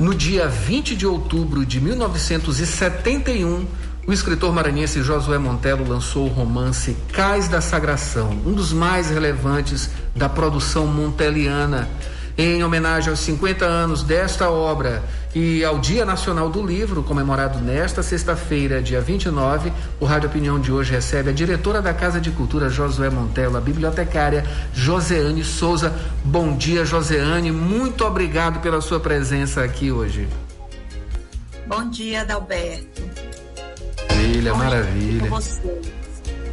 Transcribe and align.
No 0.00 0.14
dia 0.14 0.48
20 0.48 0.96
de 0.96 1.06
outubro 1.06 1.66
de 1.66 1.78
1971, 1.78 3.66
o 4.06 4.12
escritor 4.14 4.50
maranhense 4.50 5.02
Josué 5.02 5.36
Montelo 5.36 5.86
lançou 5.86 6.24
o 6.24 6.32
romance 6.32 6.96
Cais 7.12 7.48
da 7.48 7.60
Sagração, 7.60 8.30
um 8.46 8.54
dos 8.54 8.72
mais 8.72 9.10
relevantes 9.10 9.90
da 10.16 10.26
produção 10.26 10.86
monteliana. 10.86 11.86
Em 12.38 12.64
homenagem 12.64 13.10
aos 13.10 13.20
50 13.20 13.66
anos 13.66 14.02
desta 14.02 14.50
obra 14.50 15.04
e 15.34 15.64
ao 15.64 15.78
Dia 15.78 16.04
Nacional 16.04 16.50
do 16.50 16.64
Livro, 16.64 17.04
comemorado 17.04 17.60
nesta 17.60 18.02
sexta-feira, 18.02 18.82
dia 18.82 19.00
29, 19.00 19.72
o 20.00 20.04
Rádio 20.04 20.28
Opinião 20.28 20.58
de 20.58 20.72
hoje 20.72 20.90
recebe 20.90 21.30
a 21.30 21.32
diretora 21.32 21.80
da 21.80 21.94
Casa 21.94 22.20
de 22.20 22.32
Cultura, 22.32 22.68
Josué 22.68 23.10
Montelo, 23.10 23.56
a 23.56 23.60
bibliotecária 23.60 24.44
Joseane 24.74 25.44
Souza. 25.44 25.94
Bom 26.24 26.56
dia, 26.56 26.84
Joseane. 26.84 27.52
Muito 27.52 28.04
obrigado 28.04 28.60
pela 28.60 28.80
sua 28.80 28.98
presença 28.98 29.62
aqui 29.62 29.92
hoje. 29.92 30.28
Bom 31.66 31.88
dia, 31.88 32.22
Adalberto. 32.22 33.02
Maravilha, 34.08 34.54
maravilha. 34.54 35.30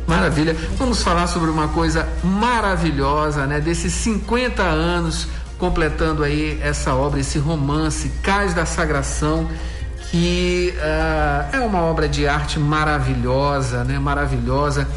Maravilha. 0.06 0.56
Vamos 0.78 1.02
falar 1.02 1.28
sobre 1.28 1.50
uma 1.50 1.68
coisa 1.70 2.08
maravilhosa, 2.24 3.48
né? 3.48 3.60
Desses 3.60 3.92
50 3.94 4.62
anos 4.62 5.28
completando 5.58 6.24
aí 6.24 6.60
essa 6.62 6.94
obra, 6.94 7.20
esse 7.20 7.38
romance, 7.38 8.12
Cais 8.22 8.54
da 8.54 8.66
Sagração, 8.66 9.48
que 10.10 10.74
uh, 10.78 11.56
é 11.56 11.60
uma 11.60 11.82
obra 11.82 12.08
de 12.08 12.28
arte 12.28 12.60
maravilhosa, 12.60 13.84
né? 13.84 14.00
Maravilhosa. 14.00 14.88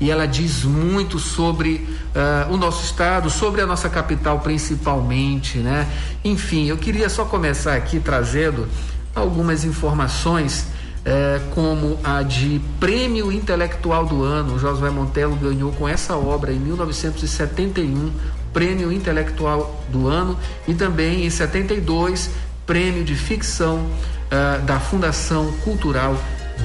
E 0.00 0.10
ela 0.10 0.26
diz 0.26 0.64
muito 0.64 1.18
sobre 1.18 1.86
uh, 2.14 2.52
o 2.52 2.56
nosso 2.56 2.84
estado, 2.84 3.30
sobre 3.30 3.60
a 3.60 3.66
nossa 3.66 3.88
capital 3.88 4.40
principalmente, 4.40 5.58
né? 5.58 5.86
Enfim, 6.24 6.66
eu 6.66 6.76
queria 6.76 7.08
só 7.08 7.24
começar 7.24 7.74
aqui 7.74 8.00
trazendo 8.00 8.68
algumas 9.14 9.64
informações 9.64 10.66
é, 11.06 11.40
como 11.54 11.98
a 12.02 12.22
de 12.22 12.60
Prêmio 12.80 13.30
Intelectual 13.30 14.04
do 14.04 14.24
Ano. 14.24 14.56
O 14.56 14.58
Josué 14.58 14.90
Montelo 14.90 15.36
ganhou 15.36 15.70
com 15.72 15.88
essa 15.88 16.16
obra 16.16 16.52
em 16.52 16.58
1971 16.58 18.12
Prêmio 18.56 18.90
Intelectual 18.90 19.84
do 19.90 20.08
Ano 20.08 20.38
e 20.66 20.72
também 20.72 21.26
em 21.26 21.28
72 21.28 22.30
Prêmio 22.64 23.04
de 23.04 23.14
Ficção 23.14 23.80
uh, 23.80 24.62
da 24.64 24.80
Fundação 24.80 25.52
Cultural 25.58 26.16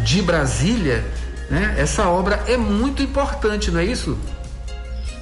de 0.02 0.22
Brasília. 0.22 1.04
Né? 1.50 1.76
Essa 1.78 2.08
obra 2.08 2.46
é 2.48 2.56
muito 2.56 3.04
importante, 3.04 3.70
não 3.70 3.82
é 3.82 3.84
isso? 3.84 4.18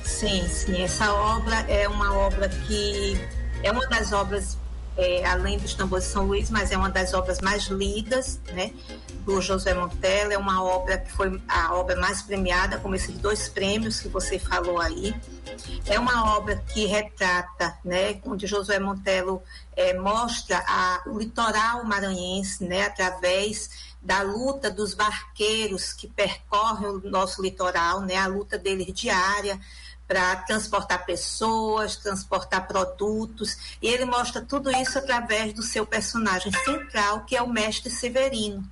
Sim, 0.03 0.47
sim. 0.47 0.79
Essa 0.83 1.11
obra 1.11 1.55
é 1.67 1.87
uma 1.87 2.13
obra 2.15 2.47
que 2.47 3.19
é 3.63 3.71
uma 3.71 3.87
das 3.87 4.11
obras 4.11 4.55
é, 4.95 5.25
além 5.25 5.57
dos 5.57 5.73
tambores 5.73 6.05
de 6.05 6.11
São 6.11 6.27
Luís, 6.27 6.51
mas 6.51 6.71
é 6.71 6.77
uma 6.77 6.91
das 6.91 7.15
obras 7.15 7.39
mais 7.41 7.65
lidas, 7.65 8.39
né, 8.53 8.71
do 9.25 9.41
José 9.41 9.73
Montella, 9.73 10.33
é 10.33 10.37
uma 10.37 10.63
obra 10.63 10.97
que 10.97 11.11
foi 11.11 11.41
a 11.47 11.73
obra 11.73 11.95
mais 11.95 12.21
premiada, 12.21 12.77
com 12.77 12.93
esses 12.93 13.15
dois 13.17 13.47
prêmios 13.47 13.99
que 13.99 14.07
você 14.07 14.39
falou 14.39 14.79
aí. 14.79 15.15
É 15.85 15.99
uma 15.99 16.35
obra 16.35 16.55
que 16.73 16.85
retrata, 16.85 17.77
né, 17.83 18.19
onde 18.25 18.47
José 18.47 18.79
Montelo 18.79 19.41
é, 19.75 19.93
mostra 19.93 20.63
a, 20.67 21.01
o 21.07 21.17
litoral 21.17 21.83
maranhense, 21.83 22.63
né, 22.63 22.85
através 22.85 23.89
da 24.01 24.21
luta 24.21 24.71
dos 24.71 24.93
barqueiros 24.93 25.91
que 25.91 26.07
percorrem 26.07 26.87
o 26.87 27.09
nosso 27.09 27.41
litoral, 27.41 28.01
né, 28.01 28.15
a 28.15 28.27
luta 28.27 28.57
deles 28.57 28.93
diária, 28.93 29.59
para 30.07 30.37
transportar 30.37 31.05
pessoas, 31.05 31.95
transportar 31.95 32.67
produtos, 32.67 33.77
e 33.79 33.87
ele 33.87 34.05
mostra 34.05 34.41
tudo 34.41 34.71
isso 34.71 34.97
através 34.97 35.53
do 35.53 35.61
seu 35.61 35.85
personagem 35.85 36.51
central, 36.51 37.25
que 37.25 37.35
é 37.35 37.41
o 37.43 37.47
mestre 37.47 37.91
Severino, 37.91 38.67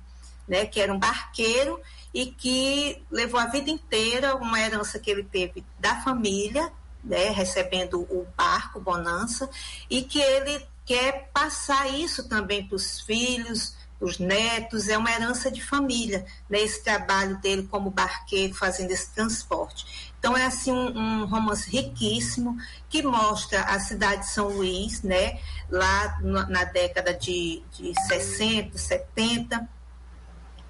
né, 0.48 0.66
que 0.66 0.80
era 0.80 0.92
um 0.92 0.98
barqueiro 0.98 1.80
e 2.12 2.26
que 2.26 3.02
levou 3.10 3.38
a 3.38 3.46
vida 3.46 3.70
inteira 3.70 4.34
uma 4.36 4.60
herança 4.60 4.98
que 4.98 5.10
ele 5.10 5.22
teve 5.22 5.64
da 5.78 6.00
família, 6.00 6.72
né, 7.04 7.28
recebendo 7.28 8.00
o 8.00 8.26
barco 8.36 8.80
Bonança, 8.80 9.48
e 9.88 10.02
que 10.02 10.20
ele 10.20 10.66
quer 10.84 11.30
passar 11.32 11.88
isso 11.92 12.28
também 12.28 12.66
para 12.66 12.76
os 12.76 13.00
filhos, 13.00 13.76
os 14.00 14.18
netos, 14.18 14.88
é 14.88 14.96
uma 14.96 15.10
herança 15.10 15.50
de 15.50 15.60
família, 15.60 16.24
né, 16.48 16.60
esse 16.60 16.82
trabalho 16.82 17.36
dele 17.38 17.64
como 17.64 17.90
barqueiro 17.90 18.54
fazendo 18.54 18.90
esse 18.90 19.10
transporte. 19.10 20.12
Então 20.18 20.36
é 20.36 20.46
assim 20.46 20.72
um, 20.72 20.96
um, 20.96 21.26
romance 21.26 21.68
riquíssimo 21.68 22.56
que 22.88 23.02
mostra 23.02 23.62
a 23.62 23.78
cidade 23.80 24.22
de 24.22 24.30
São 24.30 24.48
Luís, 24.48 25.02
né, 25.02 25.40
lá 25.68 26.18
na, 26.22 26.46
na 26.46 26.64
década 26.64 27.12
de, 27.12 27.62
de 27.72 27.92
60, 28.06 28.78
70, 28.78 29.68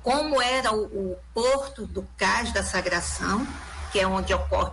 como 0.03 0.41
era 0.41 0.72
o, 0.72 0.84
o, 0.84 1.16
porto 1.34 1.86
do 1.86 2.06
Cais 2.16 2.53
da 2.53 2.62
Sagração, 2.62 3.47
que 3.92 3.98
é 3.98 4.06
onde 4.06 4.32
ocorre 4.34 4.72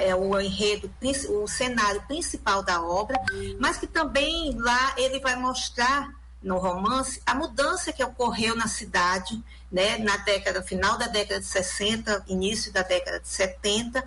é 0.00 0.14
o 0.14 0.40
enredo, 0.40 0.90
o 1.28 1.46
cenário 1.46 2.00
principal 2.02 2.62
da 2.62 2.82
obra, 2.82 3.20
mas 3.58 3.76
que 3.76 3.86
também 3.86 4.56
lá 4.56 4.94
ele 4.96 5.20
vai 5.20 5.36
mostrar 5.36 6.10
no 6.42 6.58
romance 6.58 7.20
a 7.26 7.34
mudança 7.34 7.92
que 7.92 8.04
ocorreu 8.04 8.54
na 8.54 8.68
cidade, 8.68 9.42
né, 9.72 9.98
na 9.98 10.18
década 10.18 10.62
final 10.62 10.96
da 10.98 11.06
década 11.06 11.40
de 11.40 11.46
60, 11.46 12.24
início 12.28 12.72
da 12.72 12.82
década 12.82 13.18
de 13.18 13.28
70, 13.28 14.04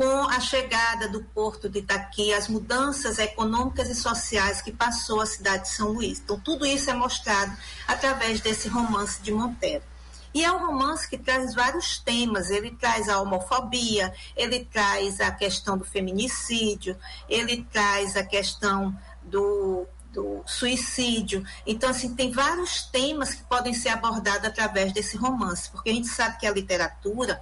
com 0.00 0.22
a 0.30 0.40
chegada 0.40 1.06
do 1.08 1.22
porto 1.22 1.68
de 1.68 1.80
Itaqui, 1.80 2.32
as 2.32 2.48
mudanças 2.48 3.18
econômicas 3.18 3.86
e 3.90 3.94
sociais 3.94 4.62
que 4.62 4.72
passou 4.72 5.20
a 5.20 5.26
cidade 5.26 5.64
de 5.64 5.68
São 5.68 5.92
Luís. 5.92 6.18
Então, 6.24 6.40
tudo 6.40 6.64
isso 6.64 6.88
é 6.88 6.94
mostrado 6.94 7.54
através 7.86 8.40
desse 8.40 8.66
romance 8.66 9.20
de 9.20 9.30
Montero. 9.30 9.84
E 10.32 10.42
é 10.42 10.50
um 10.50 10.68
romance 10.68 11.06
que 11.06 11.18
traz 11.18 11.54
vários 11.54 11.98
temas. 11.98 12.48
Ele 12.48 12.70
traz 12.70 13.10
a 13.10 13.20
homofobia, 13.20 14.10
ele 14.34 14.64
traz 14.64 15.20
a 15.20 15.30
questão 15.32 15.76
do 15.76 15.84
feminicídio, 15.84 16.96
ele 17.28 17.62
traz 17.70 18.16
a 18.16 18.24
questão 18.24 18.98
do 19.22 19.86
do 20.12 20.42
suicídio. 20.44 21.44
Então, 21.64 21.88
assim, 21.88 22.14
tem 22.16 22.32
vários 22.32 22.82
temas 22.82 23.32
que 23.32 23.44
podem 23.44 23.72
ser 23.72 23.90
abordados 23.90 24.44
através 24.44 24.92
desse 24.92 25.16
romance, 25.16 25.70
porque 25.70 25.90
a 25.90 25.94
gente 25.94 26.08
sabe 26.08 26.36
que 26.38 26.46
a 26.46 26.52
literatura 26.52 27.40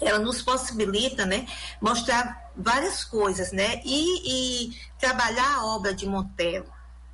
ela 0.00 0.18
nos 0.18 0.42
possibilita, 0.42 1.24
né, 1.24 1.46
mostrar 1.80 2.50
várias 2.56 3.04
coisas, 3.04 3.52
né, 3.52 3.80
e, 3.84 4.68
e 4.70 4.76
trabalhar 4.98 5.56
a 5.56 5.66
obra 5.66 5.94
de 5.94 6.06
Monteiro 6.06 6.66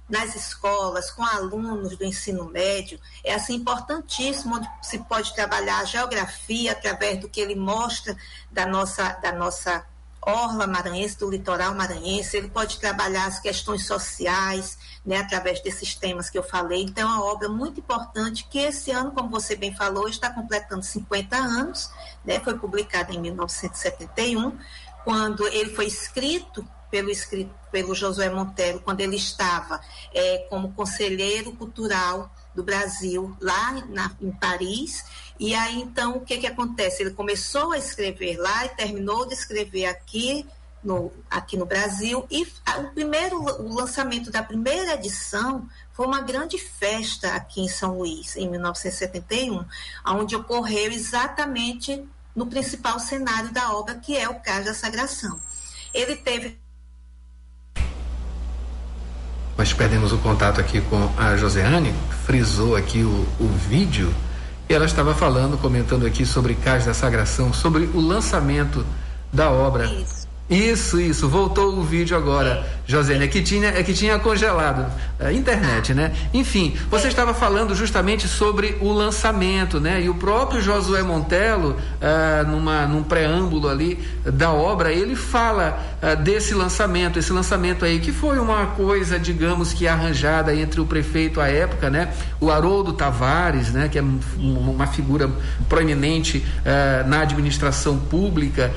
nas 0.08 0.34
escolas, 0.34 1.10
com 1.10 1.24
alunos 1.24 1.96
do 1.96 2.04
ensino 2.04 2.44
médio, 2.44 3.00
é 3.24 3.34
assim 3.34 3.54
importantíssimo, 3.54 4.56
onde 4.56 4.68
se 4.82 4.98
pode 4.98 5.34
trabalhar 5.34 5.78
a 5.78 5.84
geografia 5.84 6.72
através 6.72 7.18
do 7.18 7.28
que 7.28 7.40
ele 7.40 7.54
mostra 7.54 8.14
da 8.50 8.66
nossa, 8.66 9.12
da 9.22 9.32
nossa 9.32 9.86
orla 10.24 10.66
maranhense, 10.66 11.18
do 11.18 11.28
litoral 11.28 11.74
maranhense, 11.74 12.36
ele 12.36 12.48
pode 12.48 12.78
trabalhar 12.78 13.26
as 13.26 13.40
questões 13.40 13.86
sociais, 13.86 14.78
né, 15.04 15.18
através 15.18 15.60
desses 15.60 15.94
temas 15.94 16.30
que 16.30 16.38
eu 16.38 16.42
falei. 16.42 16.82
Então, 16.82 17.10
é 17.10 17.14
uma 17.14 17.24
obra 17.24 17.48
muito 17.48 17.80
importante 17.80 18.46
que 18.48 18.58
esse 18.58 18.90
ano, 18.92 19.10
como 19.10 19.28
você 19.28 19.56
bem 19.56 19.74
falou, 19.74 20.08
está 20.08 20.30
completando 20.30 20.84
50 20.84 21.36
anos, 21.36 21.90
né, 22.24 22.38
foi 22.40 22.56
publicado 22.56 23.12
em 23.12 23.20
1971, 23.20 24.56
quando 25.04 25.46
ele 25.48 25.74
foi 25.74 25.86
escrito 25.86 26.64
pelo, 26.88 27.10
escrito, 27.10 27.52
pelo 27.72 27.94
Josué 27.94 28.28
Monteiro, 28.28 28.78
quando 28.80 29.00
ele 29.00 29.16
estava 29.16 29.80
é, 30.14 30.46
como 30.50 30.72
conselheiro 30.72 31.52
cultural 31.52 32.30
do 32.54 32.62
Brasil, 32.62 33.34
lá 33.40 33.72
na, 33.88 34.12
em 34.20 34.30
Paris, 34.30 35.04
e 35.42 35.56
aí, 35.56 35.80
então, 35.80 36.18
o 36.18 36.20
que, 36.20 36.38
que 36.38 36.46
acontece? 36.46 37.02
Ele 37.02 37.10
começou 37.10 37.72
a 37.72 37.76
escrever 37.76 38.36
lá 38.36 38.64
e 38.64 38.68
terminou 38.68 39.26
de 39.26 39.34
escrever 39.34 39.86
aqui 39.86 40.46
no, 40.84 41.10
aqui 41.28 41.56
no 41.56 41.66
Brasil. 41.66 42.24
E 42.30 42.44
o 42.44 42.84
primeiro 42.94 43.40
o 43.40 43.74
lançamento 43.74 44.30
da 44.30 44.40
primeira 44.40 44.94
edição 44.94 45.68
foi 45.92 46.06
uma 46.06 46.20
grande 46.20 46.58
festa 46.58 47.34
aqui 47.34 47.60
em 47.60 47.68
São 47.68 47.98
Luís, 47.98 48.36
em 48.36 48.48
1971, 48.48 49.64
onde 50.06 50.36
ocorreu 50.36 50.92
exatamente 50.92 52.08
no 52.36 52.46
principal 52.46 53.00
cenário 53.00 53.52
da 53.52 53.72
obra, 53.72 53.96
que 53.96 54.16
é 54.16 54.28
o 54.28 54.38
Cais 54.38 54.64
da 54.64 54.74
Sagração. 54.74 55.40
Ele 55.92 56.14
teve. 56.14 56.56
Nós 59.58 59.72
perdemos 59.72 60.12
o 60.12 60.18
contato 60.18 60.60
aqui 60.60 60.80
com 60.82 61.12
a 61.18 61.36
Joseane, 61.36 61.92
frisou 62.24 62.76
aqui 62.76 63.02
o, 63.02 63.26
o 63.40 63.48
vídeo 63.68 64.14
e 64.72 64.74
ela 64.74 64.86
estava 64.86 65.14
falando, 65.14 65.58
comentando 65.58 66.06
aqui 66.06 66.24
sobre 66.24 66.54
Cais 66.54 66.86
da 66.86 66.94
Sagração, 66.94 67.52
sobre 67.52 67.84
o 67.92 68.00
lançamento 68.00 68.86
da 69.30 69.50
obra. 69.50 69.84
Isso. 69.84 70.21
Isso, 70.52 71.00
isso, 71.00 71.30
voltou 71.30 71.78
o 71.78 71.82
vídeo 71.82 72.14
agora, 72.14 72.62
José, 72.86 73.16
é 73.16 73.26
que 73.26 73.40
tinha, 73.40 73.68
é 73.68 73.82
que 73.82 73.94
tinha 73.94 74.18
congelado 74.18 74.84
é, 75.18 75.32
internet, 75.32 75.94
né? 75.94 76.12
Enfim, 76.34 76.76
você 76.90 77.08
estava 77.08 77.32
falando 77.32 77.74
justamente 77.74 78.28
sobre 78.28 78.76
o 78.82 78.92
lançamento, 78.92 79.80
né? 79.80 80.02
E 80.02 80.10
o 80.10 80.14
próprio 80.14 80.60
Josué 80.60 81.02
Montelo, 81.02 81.76
ah, 82.02 82.44
numa, 82.44 82.86
num 82.86 83.02
preâmbulo 83.02 83.66
ali 83.66 83.98
da 84.26 84.52
obra, 84.52 84.92
ele 84.92 85.16
fala 85.16 85.80
ah, 86.02 86.14
desse 86.14 86.52
lançamento, 86.52 87.18
esse 87.18 87.32
lançamento 87.32 87.86
aí, 87.86 87.98
que 87.98 88.12
foi 88.12 88.38
uma 88.38 88.66
coisa, 88.66 89.18
digamos 89.18 89.72
que 89.72 89.88
arranjada 89.88 90.54
entre 90.54 90.82
o 90.82 90.84
prefeito 90.84 91.40
à 91.40 91.48
época, 91.48 91.88
né? 91.88 92.12
O 92.38 92.50
Haroldo 92.50 92.92
Tavares, 92.92 93.72
né? 93.72 93.88
Que 93.88 93.98
é 93.98 94.04
uma 94.36 94.86
figura 94.86 95.30
proeminente 95.66 96.44
ah, 96.66 97.04
na 97.06 97.22
administração 97.22 97.96
pública, 97.96 98.70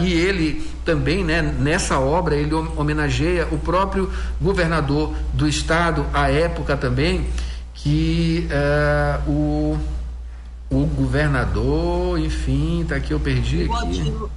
e 0.00 0.12
ele 0.12 0.66
também, 0.86 0.95
né, 1.24 1.42
nessa 1.42 1.98
obra, 1.98 2.34
ele 2.34 2.54
homenageia 2.54 3.46
o 3.50 3.58
próprio 3.58 4.10
governador 4.40 5.14
do 5.32 5.48
estado, 5.48 6.06
à 6.12 6.30
época 6.30 6.76
também, 6.76 7.26
que 7.74 8.48
uh, 8.50 9.30
o, 9.30 9.78
o 10.70 10.86
governador, 10.86 12.18
enfim, 12.18 12.84
tá 12.88 12.96
aqui, 12.96 13.12
eu 13.12 13.20
perdi 13.20 13.64
o 13.64 13.74
aqui. 13.74 13.84
Odilo, 13.84 14.30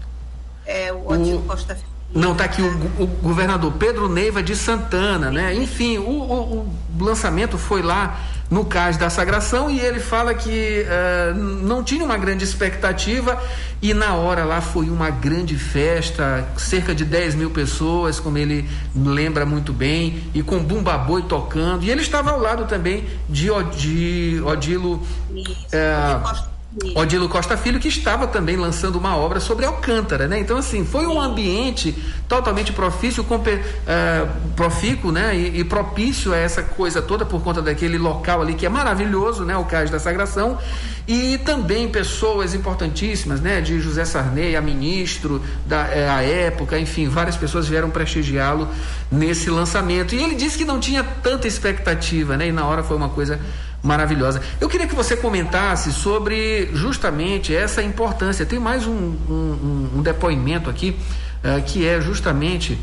é, 0.65 0.93
o 0.93 1.11
Odilo 1.11 1.41
Costa 1.43 1.75
Filho. 1.75 1.89
Não, 2.13 2.33
tá 2.33 2.45
aqui 2.45 2.61
o, 2.61 3.03
o, 3.03 3.07
governador 3.07 3.71
Pedro 3.73 4.09
Neiva 4.09 4.41
de 4.41 4.55
Santana, 4.55 5.29
né? 5.29 5.53
Enfim, 5.53 5.99
o, 5.99 6.09
o, 6.09 6.75
o 6.99 7.03
lançamento 7.03 7.57
foi 7.57 7.83
lá 7.83 8.19
no 8.49 8.65
Cais 8.65 8.97
da 8.97 9.09
Sagração 9.09 9.69
e 9.69 9.79
ele 9.79 9.99
fala 9.99 10.33
que 10.33 10.85
uh, 10.85 11.35
não 11.35 11.83
tinha 11.83 12.03
uma 12.03 12.17
grande 12.17 12.43
expectativa 12.43 13.41
e 13.81 13.93
na 13.93 14.15
hora 14.15 14.43
lá 14.43 14.59
foi 14.59 14.89
uma 14.89 15.09
grande 15.09 15.55
festa, 15.55 16.47
cerca 16.57 16.95
de 16.95 17.05
10 17.05 17.35
mil 17.35 17.51
pessoas, 17.51 18.19
como 18.19 18.37
ele 18.37 18.67
lembra 18.95 19.45
muito 19.45 19.71
bem, 19.71 20.23
e 20.33 20.43
com 20.43 20.59
Bumba 20.59 20.97
Boi 20.97 21.21
tocando. 21.23 21.83
E 21.83 21.91
ele 21.91 22.01
estava 22.01 22.31
ao 22.31 22.39
lado 22.39 22.65
também 22.65 23.05
de, 23.29 23.47
de 23.77 24.41
Odilo. 24.41 25.01
Isso, 25.33 25.67
uh, 25.67 26.48
Odilo 26.93 27.27
Costa 27.27 27.57
Filho, 27.57 27.79
que 27.79 27.87
estava 27.87 28.27
também 28.27 28.55
lançando 28.55 28.95
uma 28.95 29.17
obra 29.17 29.39
sobre 29.39 29.65
Alcântara, 29.65 30.27
né? 30.27 30.39
Então, 30.39 30.55
assim, 30.55 30.85
foi 30.85 31.07
um 31.07 31.19
ambiente 31.19 31.95
totalmente 32.27 32.71
profício, 32.71 33.23
uh, 33.23 34.51
profícuo, 34.55 35.11
né? 35.11 35.35
E, 35.35 35.61
e, 35.61 35.63
propício 35.63 36.31
a 36.31 36.37
essa 36.37 36.61
coisa 36.61 37.01
toda 37.01 37.25
por 37.25 37.41
conta 37.41 37.59
daquele 37.59 37.97
local 37.97 38.43
ali 38.43 38.53
que 38.53 38.67
é 38.67 38.69
maravilhoso, 38.69 39.45
né? 39.45 39.57
O 39.57 39.65
Cais 39.65 39.89
da 39.89 39.97
Sagração. 39.97 40.59
E 41.07 41.39
também 41.39 41.89
pessoas 41.89 42.53
importantíssimas, 42.53 43.41
né? 43.41 43.61
De 43.61 43.79
José 43.79 44.05
Sarney, 44.05 44.55
a 44.55 44.61
ministro 44.61 45.41
da 45.65 45.87
é, 45.87 46.07
a 46.07 46.21
época, 46.21 46.77
enfim, 46.77 47.09
várias 47.09 47.35
pessoas 47.35 47.67
vieram 47.67 47.89
prestigiá-lo 47.89 48.67
nesse 49.11 49.49
lançamento. 49.49 50.13
E 50.13 50.21
ele 50.21 50.35
disse 50.35 50.55
que 50.55 50.65
não 50.65 50.79
tinha 50.79 51.03
tanta 51.03 51.47
expectativa, 51.47 52.37
né? 52.37 52.49
E 52.49 52.51
na 52.51 52.63
hora 52.67 52.83
foi 52.83 52.95
uma 52.95 53.09
coisa 53.09 53.39
maravilhosa. 53.81 54.41
Eu 54.59 54.67
queria 54.67 54.87
que 54.87 54.95
você 54.95 55.15
comentasse 55.15 55.91
sobre 55.91 56.69
justamente 56.73 57.55
essa 57.55 57.81
importância. 57.81 58.45
Tem 58.45 58.59
mais 58.59 58.85
um, 58.85 58.91
um, 58.93 59.89
um 59.97 60.01
depoimento 60.01 60.69
aqui 60.69 60.95
uh, 61.43 61.61
que 61.63 61.87
é 61.87 61.99
justamente 62.01 62.77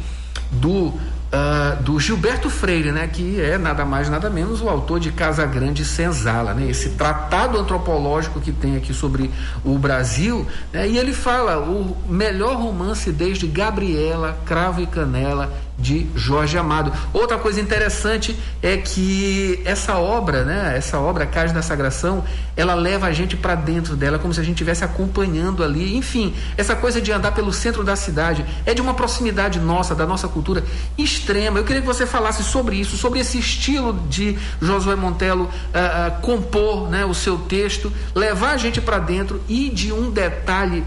do 0.51 0.95
Uh, 1.27 1.83
do 1.83 1.99
Gilberto 1.99 2.49
Freire, 2.49 2.93
né, 2.93 3.11
que 3.13 3.41
é 3.41 3.59
nada 3.59 3.85
mais 3.85 4.09
nada 4.09 4.31
menos 4.31 4.63
o 4.63 4.69
autor 4.69 5.01
de 5.01 5.11
Casa 5.11 5.45
Grande 5.45 5.85
Senzala, 5.85 6.55
né, 6.55 6.71
esse 6.71 6.91
tratado 6.91 7.59
antropológico 7.59 8.41
que 8.41 8.53
tem 8.53 8.77
aqui 8.77 8.95
sobre 8.95 9.29
o 9.65 9.77
Brasil, 9.77 10.47
né, 10.73 10.89
e 10.89 10.97
ele 10.97 11.13
fala 11.13 11.59
o 11.59 11.97
melhor 12.09 12.57
romance 12.57 13.11
desde 13.11 13.49
Gabriela, 13.49 14.39
Cravo 14.47 14.81
e 14.81 14.87
Canela 14.87 15.53
de 15.79 16.07
Jorge 16.15 16.57
Amado. 16.57 16.93
Outra 17.13 17.39
coisa 17.39 17.61
interessante 17.61 18.37
é 18.63 18.77
que 18.77 19.61
essa 19.65 19.97
obra, 19.99 20.45
né, 20.45 20.75
essa 20.77 20.99
obra 20.99 21.27
Cais 21.27 21.53
da 21.53 21.63
Sagração, 21.63 22.25
ela 22.57 22.75
leva 22.75 23.07
a 23.07 23.13
gente 23.13 23.37
para 23.37 23.55
dentro 23.55 23.95
dela 23.95 24.19
como 24.19 24.33
se 24.33 24.41
a 24.41 24.43
gente 24.43 24.55
estivesse 24.55 24.85
acompanhando 24.85 25.63
ali. 25.63 25.97
Enfim, 25.97 26.35
essa 26.57 26.75
coisa 26.75 27.01
de 27.01 27.13
andar 27.13 27.33
pelo 27.33 27.53
centro 27.53 27.85
da 27.85 27.95
cidade 27.95 28.45
é 28.65 28.73
de 28.73 28.81
uma 28.81 28.95
proximidade 28.95 29.61
nossa, 29.61 29.95
da 29.95 30.07
nossa 30.07 30.29
cultura 30.29 30.65
extrema. 30.97 31.59
Eu 31.59 31.65
queria 31.65 31.83
que 31.83 31.87
você 31.87 32.07
falasse 32.07 32.43
sobre 32.43 32.77
isso, 32.77 32.97
sobre 32.97 33.21
esse 33.21 33.39
estilo 33.39 33.93
de 34.09 34.39
Josué 34.61 34.97
Montelo 34.97 35.45
uh, 35.45 35.49
uh, 35.49 36.21
compor, 36.23 36.89
né, 36.89 37.05
o 37.05 37.13
seu 37.13 37.39
texto, 37.39 37.93
levar 38.15 38.53
a 38.53 38.57
gente 38.57 38.81
para 38.81 38.99
dentro 38.99 39.43
e 39.49 39.69
de 39.69 39.93
um 39.93 40.11
detalhe 40.11 40.85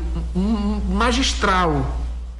magistral 0.89 1.98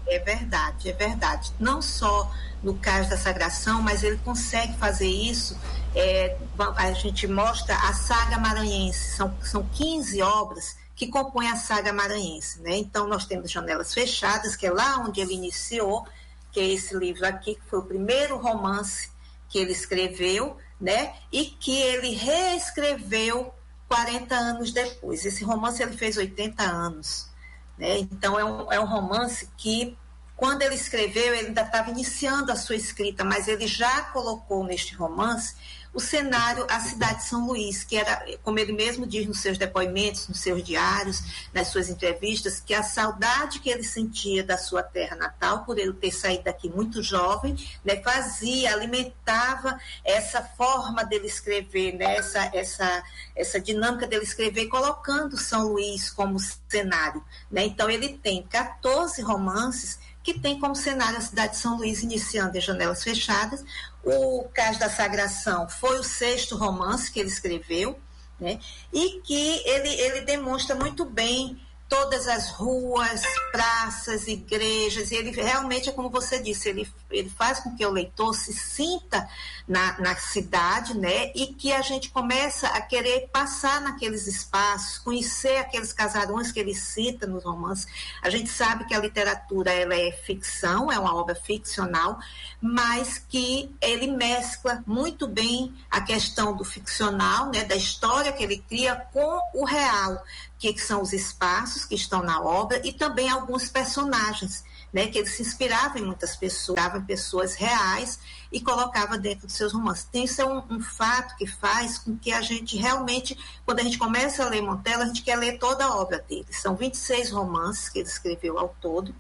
é 0.10 0.20
verdade, 0.20 0.90
é 0.90 0.94
verdade. 0.94 1.52
Não 1.60 1.82
só 1.82 2.32
no 2.62 2.76
caso 2.76 3.10
da 3.10 3.18
sagração, 3.18 3.82
mas 3.82 4.04
ele 4.04 4.18
consegue 4.18 4.78
fazer 4.78 5.08
isso. 5.08 5.58
É, 5.96 6.38
a 6.76 6.92
gente 6.94 7.28
mostra 7.28 7.76
a 7.76 7.94
saga 7.94 8.38
maranhense, 8.38 9.16
são, 9.16 9.36
são 9.42 9.64
15 9.64 10.22
obras 10.22 10.78
que 11.00 11.08
compõem 11.08 11.50
a 11.50 11.56
saga 11.56 11.94
maranhense. 11.94 12.62
Né? 12.62 12.76
Então, 12.78 13.08
nós 13.08 13.26
temos 13.26 13.50
Janelas 13.50 13.94
Fechadas, 13.94 14.58
que 14.58 14.68
é 14.68 14.72
lá 14.72 14.98
onde 14.98 15.22
ele 15.22 15.34
iniciou, 15.34 16.06
que 16.52 16.60
é 16.60 16.68
esse 16.68 16.94
livro 16.94 17.26
aqui, 17.26 17.56
que 17.56 17.62
foi 17.70 17.80
o 17.80 17.84
primeiro 17.84 18.38
romance 18.38 19.10
que 19.48 19.58
ele 19.58 19.72
escreveu, 19.72 20.58
né? 20.80 21.14
e 21.32 21.46
que 21.46 21.80
ele 21.80 22.14
reescreveu 22.16 23.54
40 23.88 24.36
anos 24.36 24.72
depois. 24.74 25.26
Esse 25.26 25.44
romance 25.44 25.82
ele 25.82 25.96
fez 25.96 26.18
80 26.18 26.64
anos. 26.64 27.30
Né? 27.78 28.00
Então, 28.00 28.38
é 28.38 28.44
um, 28.44 28.74
é 28.74 28.80
um 28.80 28.86
romance 28.86 29.50
que, 29.58 29.98
quando 30.40 30.62
ele 30.62 30.76
escreveu, 30.76 31.36
ele 31.36 31.48
ainda 31.48 31.64
estava 31.64 31.90
iniciando 31.90 32.50
a 32.50 32.56
sua 32.56 32.78
escrita, 32.78 33.26
mas 33.26 33.50
ele 33.50 33.68
já 33.68 34.04
colocou 34.04 34.64
neste 34.64 34.96
romance 34.96 35.54
o 35.94 36.00
cenário 36.00 36.66
a 36.70 36.80
cidade 36.80 37.18
de 37.18 37.24
São 37.26 37.46
Luís, 37.46 37.84
que 37.84 37.98
era, 37.98 38.24
como 38.42 38.58
ele 38.58 38.72
mesmo 38.72 39.06
diz 39.06 39.28
nos 39.28 39.42
seus 39.42 39.58
depoimentos, 39.58 40.30
nos 40.30 40.40
seus 40.40 40.64
diários, 40.64 41.50
nas 41.54 41.68
suas 41.68 41.90
entrevistas, 41.90 42.62
que 42.66 42.74
a 42.74 42.84
saudade 42.84 43.60
que 43.60 43.70
ele 43.70 43.84
sentia 43.84 44.42
da 44.42 44.58
sua 44.58 44.82
terra 44.82 45.18
natal, 45.18 45.66
por 45.66 45.78
ele 45.78 45.92
ter 45.92 46.12
saído 46.12 46.44
daqui 46.44 46.70
muito 46.70 47.04
jovem, 47.04 47.58
né, 47.84 47.98
fazia, 48.02 48.72
alimentava 48.72 49.78
essa 50.06 50.42
forma 50.42 51.04
dele 51.04 51.28
escrever, 51.28 51.94
né, 51.96 52.16
essa, 52.16 52.50
essa, 52.54 53.04
essa 53.36 53.60
dinâmica 53.60 54.08
dele 54.08 54.24
escrever, 54.24 54.68
colocando 54.68 55.38
São 55.38 55.74
Luís 55.74 56.10
como 56.10 56.40
cenário. 56.40 57.22
Né? 57.52 57.66
Então, 57.66 57.90
ele 57.90 58.18
tem 58.18 58.44
14 58.44 59.22
romances 59.22 60.00
que 60.34 60.40
tem 60.40 60.60
como 60.60 60.76
cenário 60.76 61.18
a 61.18 61.22
cidade 61.22 61.54
de 61.54 61.58
São 61.58 61.78
Luís 61.78 62.04
iniciando 62.04 62.56
em 62.56 62.62
janelas 62.62 63.04
fechadas, 63.04 63.64
o 64.04 64.48
Caso 64.54 64.80
da 64.80 64.90
Sagração 64.90 65.68
foi 65.68 66.00
o 66.00 66.04
sexto 66.04 66.56
romance 66.56 67.12
que 67.12 67.20
ele 67.20 67.30
escreveu, 67.30 68.00
né? 68.40 68.60
e 68.94 69.22
que 69.22 69.62
ele, 69.66 69.90
ele 69.90 70.22
demonstra 70.22 70.76
muito 70.76 71.04
bem 71.04 71.60
todas 71.90 72.28
as 72.28 72.52
ruas, 72.52 73.24
praças, 73.52 74.28
igrejas, 74.28 75.10
e 75.10 75.16
ele 75.16 75.32
realmente 75.32 75.90
é 75.90 75.92
como 75.92 76.08
você 76.08 76.40
disse, 76.40 76.70
ele, 76.70 76.88
ele 77.10 77.30
faz 77.30 77.60
com 77.60 77.76
que 77.76 77.84
o 77.84 77.90
leitor 77.90 78.36
se 78.36 78.54
sinta 78.54 79.28
na, 79.68 80.00
na 80.00 80.16
cidade, 80.16 80.96
né, 80.96 81.32
e 81.34 81.48
que 81.48 81.74
a 81.74 81.82
gente 81.82 82.10
começa 82.10 82.68
a 82.68 82.82
querer 82.82 83.28
passar 83.34 83.82
naqueles 83.82 84.28
espaços, 84.28 85.00
conhecer 85.00 85.58
aqueles 85.58 85.92
casarões 85.92 86.52
que 86.52 86.60
ele 86.60 86.76
cita 86.76 87.26
nos 87.26 87.44
romances. 87.44 87.88
A 88.22 88.30
gente 88.30 88.50
sabe 88.50 88.86
que 88.86 88.94
a 88.94 89.00
literatura 89.00 89.72
ela 89.72 89.96
é 89.96 90.12
ficção, 90.12 90.92
é 90.92 91.00
uma 91.00 91.16
obra 91.16 91.34
ficcional, 91.34 92.20
mas 92.62 93.18
que 93.18 93.76
ele 93.82 94.08
mescla 94.08 94.84
muito 94.86 95.28
bem 95.28 95.74
a 95.90 96.02
questão 96.02 96.56
do 96.56 96.64
ficcional, 96.64 97.48
né, 97.48 97.64
da 97.64 97.76
história 97.76 98.32
que 98.32 98.44
ele 98.44 98.64
cria 98.68 98.96
com 99.12 99.40
o 99.56 99.66
real, 99.66 100.24
que 100.60 100.78
são 100.78 101.02
os 101.02 101.14
espaços 101.14 101.86
que 101.86 101.96
estão 101.96 102.22
na 102.22 102.42
obra 102.42 102.82
e 102.86 102.92
também 102.92 103.30
alguns 103.30 103.70
personagens, 103.70 104.64
né, 104.92 105.08
que 105.08 105.18
ele 105.18 105.28
se 105.28 105.42
inspirava 105.42 105.98
em 105.98 106.04
muitas 106.04 106.36
pessoas, 106.36 106.78
em 106.96 107.02
pessoas 107.02 107.56
reais 107.56 108.20
e 108.52 108.60
colocava 108.60 109.18
dentro 109.18 109.48
dos 109.48 109.56
seus 109.56 109.72
romances. 109.72 110.06
Então, 110.10 110.24
isso 110.24 110.42
é 110.42 110.46
um, 110.46 110.64
um, 110.70 110.82
fato 110.82 111.38
que 111.38 111.48
faz 111.48 112.00
com 112.00 112.18
que 112.18 112.32
a 112.32 112.42
gente 112.42 112.76
realmente, 112.76 113.38
quando 113.66 113.80
a 113.80 113.84
gente 113.84 113.98
começa 113.98 114.44
a 114.44 114.50
ler 114.50 114.62
Montella, 114.62 115.04
a 115.04 115.08
gente 115.08 115.22
quer 115.22 115.38
ler 115.38 115.58
toda 115.58 115.86
a 115.86 115.96
obra 115.96 116.20
dele. 116.28 116.48
São 116.52 116.76
26 116.76 117.32
romances 117.32 117.88
que 117.88 118.00
ele 118.00 118.10
escreveu 118.10 118.60
ao 118.60 118.76
todo. 118.82 119.16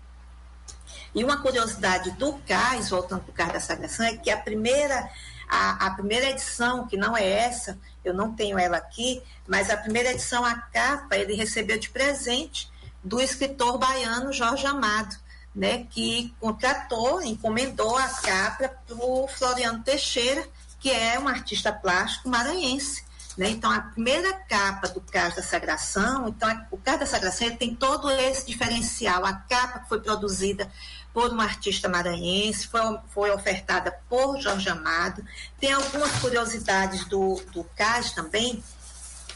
E 1.15 1.23
uma 1.23 1.41
curiosidade 1.41 2.11
do 2.11 2.33
Cais, 2.47 2.89
voltando 2.89 3.21
para 3.21 3.31
o 3.31 3.33
Cais 3.33 3.53
da 3.53 3.59
Sagração, 3.59 4.05
é 4.05 4.17
que 4.17 4.29
a 4.29 4.37
primeira 4.37 5.09
a, 5.49 5.87
a, 5.87 5.91
primeira 5.91 6.29
edição, 6.29 6.87
que 6.87 6.95
não 6.95 7.17
é 7.17 7.27
essa, 7.27 7.77
eu 8.05 8.13
não 8.13 8.33
tenho 8.33 8.59
ela 8.59 8.77
aqui, 8.77 9.21
mas 9.47 9.69
a 9.71 9.77
primeira 9.77 10.11
edição, 10.11 10.45
a 10.45 10.55
capa, 10.55 11.17
ele 11.17 11.33
recebeu 11.33 11.79
de 11.79 11.89
presente 11.89 12.71
do 13.03 13.19
escritor 13.19 13.79
baiano 13.79 14.31
Jorge 14.31 14.67
Amado, 14.67 15.15
né, 15.55 15.87
que 15.89 16.33
contratou, 16.39 17.21
encomendou 17.23 17.97
a 17.97 18.07
capa 18.07 18.69
para 18.69 18.95
o 18.95 19.27
Floriano 19.27 19.83
Teixeira, 19.83 20.47
que 20.79 20.91
é 20.91 21.19
um 21.19 21.27
artista 21.27 21.73
plástico 21.73 22.29
maranhense. 22.29 23.03
Né? 23.39 23.51
Então, 23.51 23.71
a 23.71 23.79
primeira 23.79 24.33
capa 24.33 24.89
do 24.89 24.99
Caso 24.99 25.37
da 25.37 25.41
Sagração, 25.41 26.27
então, 26.27 26.67
o 26.71 26.77
Caso 26.77 26.99
da 26.99 27.05
Sagração 27.05 27.49
tem 27.55 27.73
todo 27.73 28.11
esse 28.11 28.45
diferencial. 28.45 29.23
A 29.23 29.31
capa 29.31 29.79
que 29.79 29.87
foi 29.87 30.01
produzida 30.01 30.69
por 31.13 31.31
uma 31.31 31.45
artista 31.45 31.87
maranhense, 31.87 32.67
foi, 32.67 32.81
foi 33.13 33.31
ofertada 33.31 33.97
por 34.09 34.41
Jorge 34.41 34.67
Amado. 34.67 35.25
Tem 35.57 35.71
algumas 35.71 36.11
curiosidades 36.19 37.05
do, 37.05 37.41
do 37.53 37.65
também, 38.13 38.61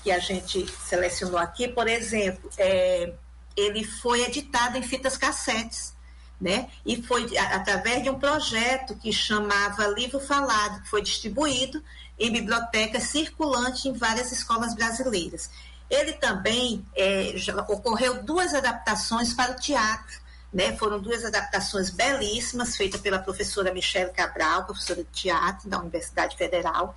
que 0.04 0.12
a 0.12 0.20
gente 0.20 0.70
selecionou 0.86 1.38
aqui. 1.38 1.70
Por 1.70 1.88
exemplo, 1.88 2.50
é, 2.58 3.14
ele 3.56 3.86
foi 3.86 4.24
editado 4.24 4.78
em 4.78 4.84
fitas 4.84 5.16
cassetes. 5.16 5.94
Né? 6.42 6.68
E 6.86 7.02
foi 7.02 7.38
através 7.38 8.04
de 8.04 8.10
um 8.10 8.20
projeto 8.20 8.98
que 8.98 9.14
chamava 9.14 9.88
Livro 9.88 10.20
Falado, 10.20 10.82
que 10.82 10.90
foi 10.90 11.02
distribuído 11.02 11.82
em 12.24 12.32
bibliotecas 12.32 13.04
circulantes 13.04 13.86
em 13.86 13.92
várias 13.92 14.32
escolas 14.32 14.74
brasileiras. 14.74 15.50
Ele 15.90 16.14
também 16.14 16.86
é, 16.96 17.36
ocorreu 17.68 18.24
duas 18.24 18.54
adaptações 18.54 19.34
para 19.34 19.52
o 19.52 19.56
teatro. 19.56 20.24
Né? 20.52 20.78
Foram 20.78 21.02
duas 21.02 21.26
adaptações 21.26 21.90
belíssimas, 21.90 22.78
feitas 22.78 23.02
pela 23.02 23.20
professora 23.20 23.74
Michelle 23.74 24.12
Cabral, 24.12 24.64
professora 24.64 25.04
de 25.04 25.10
teatro 25.10 25.68
da 25.68 25.80
Universidade 25.80 26.38
Federal, 26.38 26.96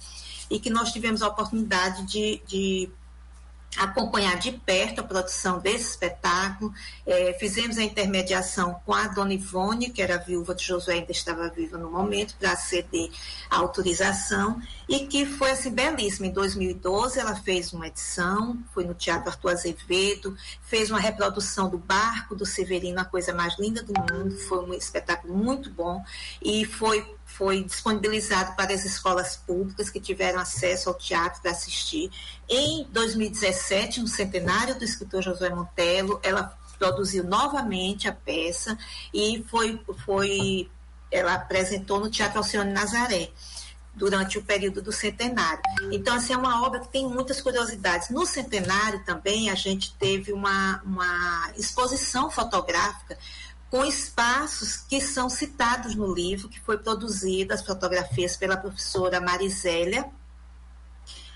e 0.49 0.61
que 0.61 0.71
nós 0.71 0.92
tivemos 0.92 1.23
a 1.23 1.28
oportunidade 1.28 2.04
de, 2.04 2.40
de 2.47 2.90
acompanhar 3.76 4.38
de 4.38 4.52
perto 4.52 5.00
a 5.00 5.04
produção 5.04 5.59
desse 5.59 5.90
espetáculo. 5.90 6.73
É, 7.06 7.37
fizemos 7.38 7.78
a 7.78 7.83
intermediação 7.83 8.80
com 8.85 8.95
a 8.95 9.09
dona 9.09 9.35
Ivone, 9.35 9.90
que 9.90 10.02
era 10.02 10.16
viúva 10.16 10.54
de 10.54 10.64
Josué, 10.64 10.95
ainda 10.95 11.12
estava 11.12 11.49
viva 11.49 11.76
no 11.76 11.90
momento, 11.90 12.35
para 12.38 12.56
ceder 12.56 13.11
a 13.50 13.59
autorização, 13.59 14.61
e 14.88 15.06
que 15.06 15.26
foi 15.26 15.50
assim 15.50 15.71
belíssima. 15.71 16.26
Em 16.26 16.33
2012, 16.33 17.18
ela 17.18 17.37
fez 17.37 17.73
uma 17.73 17.87
edição, 17.87 18.59
foi 18.73 18.85
no 18.85 18.95
Teatro 18.95 19.30
Arthur 19.30 19.50
Azevedo, 19.50 20.37
fez 20.62 20.90
uma 20.90 21.00
reprodução 21.00 21.68
do 21.68 21.78
Barco 21.78 22.35
do 22.35 22.47
Severino, 22.47 23.00
a 23.00 23.04
coisa 23.04 23.33
mais 23.35 23.59
linda 23.59 23.83
do 23.83 23.92
mundo. 23.92 24.37
Foi 24.49 24.64
um 24.64 24.75
espetáculo 24.75 25.37
muito 25.37 25.71
bom 25.71 26.02
e 26.42 26.64
foi 26.64 27.16
foi 27.37 27.62
disponibilizado 27.62 28.57
para 28.57 28.73
as 28.73 28.85
escolas 28.85 29.37
públicas 29.37 29.90
que 29.90 30.00
tiveram 30.00 30.40
acesso 30.40 30.88
ao 30.88 30.95
teatro 30.95 31.43
para 31.43 31.50
assistir. 31.50 32.11
Em 32.49 32.87
2017, 32.90 34.00
no 34.00 34.09
centenário 34.09 34.78
do 34.78 34.85
escritor 34.85 35.23
Josué 35.23 35.50
Montelo, 35.50 36.19
ela 36.23 36.57
produziu 36.78 37.25
novamente 37.25 38.09
a 38.09 38.12
peça 38.12 38.78
e 39.12 39.45
foi, 39.49 39.78
foi 40.05 40.71
ela 41.11 41.35
apresentou 41.35 42.00
no 42.00 42.11
Teatro 42.11 42.38
Alcione 42.38 42.73
Nazaré 42.73 43.31
durante 43.95 44.38
o 44.38 44.43
período 44.43 44.83
do 44.83 44.93
centenário. 44.93 45.62
Então, 45.90 46.14
assim, 46.14 46.35
é 46.35 46.37
uma 46.37 46.66
obra 46.66 46.81
que 46.81 46.88
tem 46.88 47.07
muitas 47.09 47.40
curiosidades. 47.40 48.11
No 48.11 48.26
centenário 48.26 49.02
também 49.05 49.50
a 49.50 49.55
gente 49.55 49.95
teve 49.95 50.33
uma, 50.33 50.83
uma 50.85 51.50
exposição 51.57 52.31
fotográfica 52.31 53.19
com 53.70 53.85
espaços 53.85 54.76
que 54.76 55.00
são 55.00 55.28
citados 55.28 55.94
no 55.94 56.12
livro, 56.12 56.49
que 56.49 56.61
foi 56.61 56.78
produzida, 56.78 57.54
as 57.54 57.62
fotografias 57.62 58.37
pela 58.37 58.56
professora 58.56 59.20
Marisélia, 59.20 60.08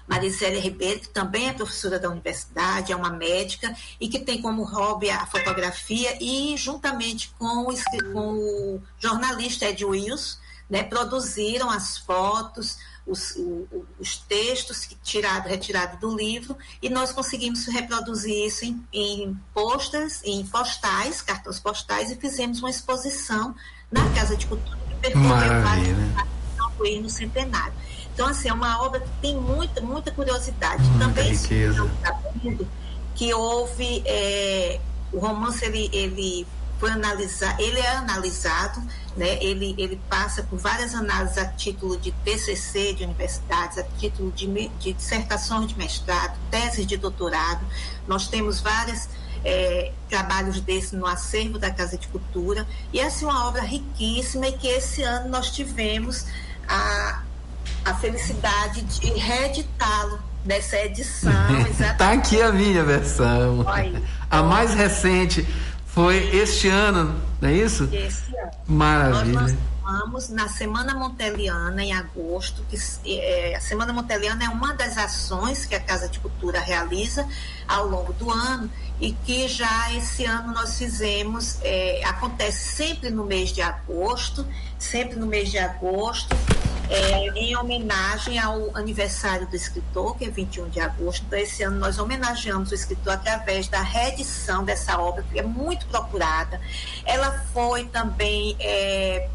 Marisélia 0.07 0.61
Ribeiro, 0.61 1.01
que 1.01 1.09
também 1.09 1.49
é 1.49 1.53
professora 1.53 1.99
da 1.99 2.09
universidade, 2.11 2.93
é 2.93 2.97
uma 2.97 3.11
médica 3.11 3.73
e 4.01 4.09
que 4.09 4.19
tem 4.19 4.43
como 4.43 4.65
hobby 4.65 5.09
a 5.09 5.25
fotografia 5.27 6.19
e 6.21 6.57
juntamente 6.57 7.33
com 7.39 7.69
o, 7.69 8.13
com 8.13 8.33
o 8.33 8.83
jornalista 8.99 9.67
Ed 9.67 9.85
Wills, 9.85 10.39
né, 10.69 10.83
produziram 10.83 11.71
as 11.71 11.99
fotos, 11.99 12.77
os, 13.11 13.35
o, 13.37 13.87
os 13.99 14.17
textos 14.17 14.89
tirado, 15.03 15.49
retirados 15.49 15.99
do 15.99 16.17
livro, 16.17 16.57
e 16.81 16.89
nós 16.89 17.13
conseguimos 17.13 17.67
reproduzir 17.67 18.47
isso 18.47 18.65
em, 18.65 18.85
em 18.93 19.37
posters, 19.53 20.23
em 20.25 20.47
postais, 20.47 21.21
cartões 21.21 21.59
postais, 21.59 22.11
e 22.11 22.17
fizemos 22.17 22.61
uma 22.61 22.71
exposição 22.71 23.55
na 23.91 24.09
Casa 24.11 24.37
de 24.37 24.47
Cultura 24.47 24.79
que 24.89 24.95
percorreu 24.97 25.63
vários 25.63 26.41
no 27.03 27.11
centenário. 27.11 27.75
Então, 28.15 28.27
assim, 28.27 28.49
é 28.49 28.53
uma 28.53 28.83
obra 28.83 29.01
que 29.01 29.11
tem 29.21 29.37
muita, 29.37 29.83
muita 29.83 30.11
curiosidade. 30.11 30.83
Muita 30.83 31.05
Também 31.05 31.33
riqueza. 31.35 31.91
que 33.15 33.35
houve 33.35 34.03
é, 34.07 34.81
o 35.13 35.19
romance 35.19 35.65
ele, 35.65 35.91
ele 35.93 36.47
foi 36.81 36.91
analisar, 36.91 37.61
ele 37.61 37.79
é 37.79 37.91
analisado, 37.91 38.83
né? 39.15 39.37
ele, 39.45 39.75
ele 39.77 40.01
passa 40.09 40.43
por 40.43 40.59
várias 40.59 40.95
análises 40.95 41.37
a 41.37 41.45
título 41.45 41.99
de 41.99 42.11
TCC 42.11 42.95
de 42.95 43.05
universidades, 43.05 43.77
a 43.77 43.83
título 43.83 44.33
de, 44.33 44.47
de 44.81 44.95
dissertações 44.95 45.69
de 45.69 45.77
mestrado, 45.77 46.39
teses 46.51 46.87
de 46.87 46.97
doutorado. 46.97 47.61
Nós 48.09 48.29
temos 48.29 48.61
vários 48.61 49.09
é, 49.45 49.93
trabalhos 50.09 50.59
desses 50.63 50.93
no 50.93 51.07
acervo 51.07 51.59
da 51.59 51.71
Casa 51.71 51.99
de 51.99 52.09
Cultura, 52.09 52.67
e 52.95 52.99
essa 52.99 53.27
é 53.27 53.29
uma 53.29 53.47
obra 53.47 53.63
riquíssima 53.63 54.49
e 54.49 54.53
que 54.53 54.67
esse 54.67 55.03
ano 55.03 55.29
nós 55.29 55.51
tivemos 55.51 56.25
a, 56.67 57.23
a 57.85 57.95
felicidade 57.95 58.81
de 58.83 59.07
reeditá-lo 59.13 60.19
nessa 60.47 60.79
edição. 60.79 61.33
Está 61.69 62.13
aqui 62.13 62.41
a 62.41 62.51
minha 62.53 62.83
versão. 62.85 63.67
A 64.31 64.43
mais 64.43 64.73
recente 64.73 65.47
foi 65.93 66.37
este 66.37 66.69
ano, 66.69 67.21
não 67.41 67.49
é 67.49 67.55
isso? 67.55 67.89
Este 67.93 68.37
ano. 68.37 68.51
Maravilha. 68.67 69.41
Nós 69.41 69.57
lançamos 69.85 70.29
na 70.29 70.49
Semana 70.49 70.95
Monteliana, 70.95 71.83
em 71.83 71.93
agosto, 71.93 72.65
que 72.71 73.21
é, 73.21 73.57
a 73.57 73.61
Semana 73.61 73.93
Monteliana 73.93 74.45
é 74.45 74.49
uma 74.49 74.73
das 74.73 74.97
ações 74.97 75.67
que 75.67 75.75
a 75.75 75.81
Casa 75.81 76.09
de 76.09 76.21
Cultura 76.21 76.61
realiza 76.61 77.27
ao 77.67 77.89
longo 77.89 78.13
do 78.13 78.31
ano 78.31 78.71
e 79.01 79.13
que 79.13 79.49
já 79.49 79.93
esse 79.95 80.25
ano 80.25 80.53
nós 80.53 80.79
fizemos, 80.79 81.59
é, 81.63 82.03
acontece 82.05 82.77
sempre 82.77 83.11
no 83.11 83.25
mês 83.25 83.51
de 83.51 83.61
agosto, 83.61 84.47
sempre 84.79 85.19
no 85.19 85.27
mês 85.27 85.51
de 85.51 85.59
agosto, 85.59 86.37
é, 86.91 87.29
em 87.39 87.57
homenagem 87.57 88.37
ao 88.39 88.77
aniversário 88.77 89.47
do 89.47 89.55
escritor, 89.55 90.17
que 90.17 90.25
é 90.25 90.29
21 90.29 90.69
de 90.69 90.81
agosto. 90.81 91.25
Então, 91.25 91.39
esse 91.39 91.63
ano 91.63 91.79
nós 91.79 92.01
homenageamos 92.01 92.73
o 92.73 92.75
escritor 92.75 93.13
através 93.13 93.69
da 93.69 93.81
reedição 93.81 94.65
dessa 94.65 94.99
obra, 94.99 95.25
que 95.31 95.39
é 95.39 95.43
muito 95.43 95.87
procurada. 95.87 96.61
Ela 97.07 97.45
foi 97.53 97.85
também 97.85 98.57
é, 98.59 99.29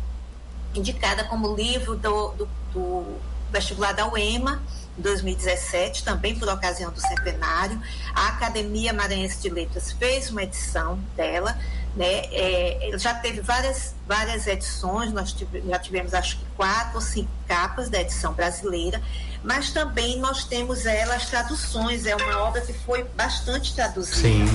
indicada 0.75 1.24
como 1.24 1.55
livro 1.55 1.95
do, 1.95 2.31
do, 2.31 2.50
do 2.74 3.17
vestibular 3.51 3.93
da 3.93 4.05
UEMA, 4.12 4.62
2017, 4.97 6.03
também 6.03 6.38
por 6.38 6.50
ocasião 6.50 6.91
do 6.91 7.00
centenário. 7.00 7.81
A 8.13 8.27
Academia 8.27 8.91
Maranhense 8.91 9.41
de 9.41 9.50
Letras 9.50 9.93
fez 9.93 10.29
uma 10.29 10.43
edição 10.43 11.00
dela, 11.15 11.57
né? 11.95 12.23
É, 12.31 12.91
já 12.97 13.13
teve 13.13 13.41
várias, 13.41 13.95
várias 14.07 14.47
edições, 14.47 15.13
nós 15.13 15.31
tive, 15.31 15.63
já 15.67 15.79
tivemos 15.79 16.13
acho 16.13 16.37
que 16.37 16.45
quatro 16.57 16.95
ou 16.95 17.01
cinco 17.01 17.29
capas 17.47 17.89
da 17.89 18.01
edição 18.01 18.33
brasileira, 18.33 19.01
mas 19.43 19.71
também 19.71 20.19
nós 20.19 20.43
temos 20.43 20.85
ela 20.85 21.15
as 21.15 21.29
traduções, 21.29 22.05
é 22.05 22.15
uma 22.15 22.39
obra 22.43 22.61
que 22.61 22.73
foi 22.73 23.03
bastante 23.03 23.73
traduzida. 23.73 24.17
Sim. 24.17 24.45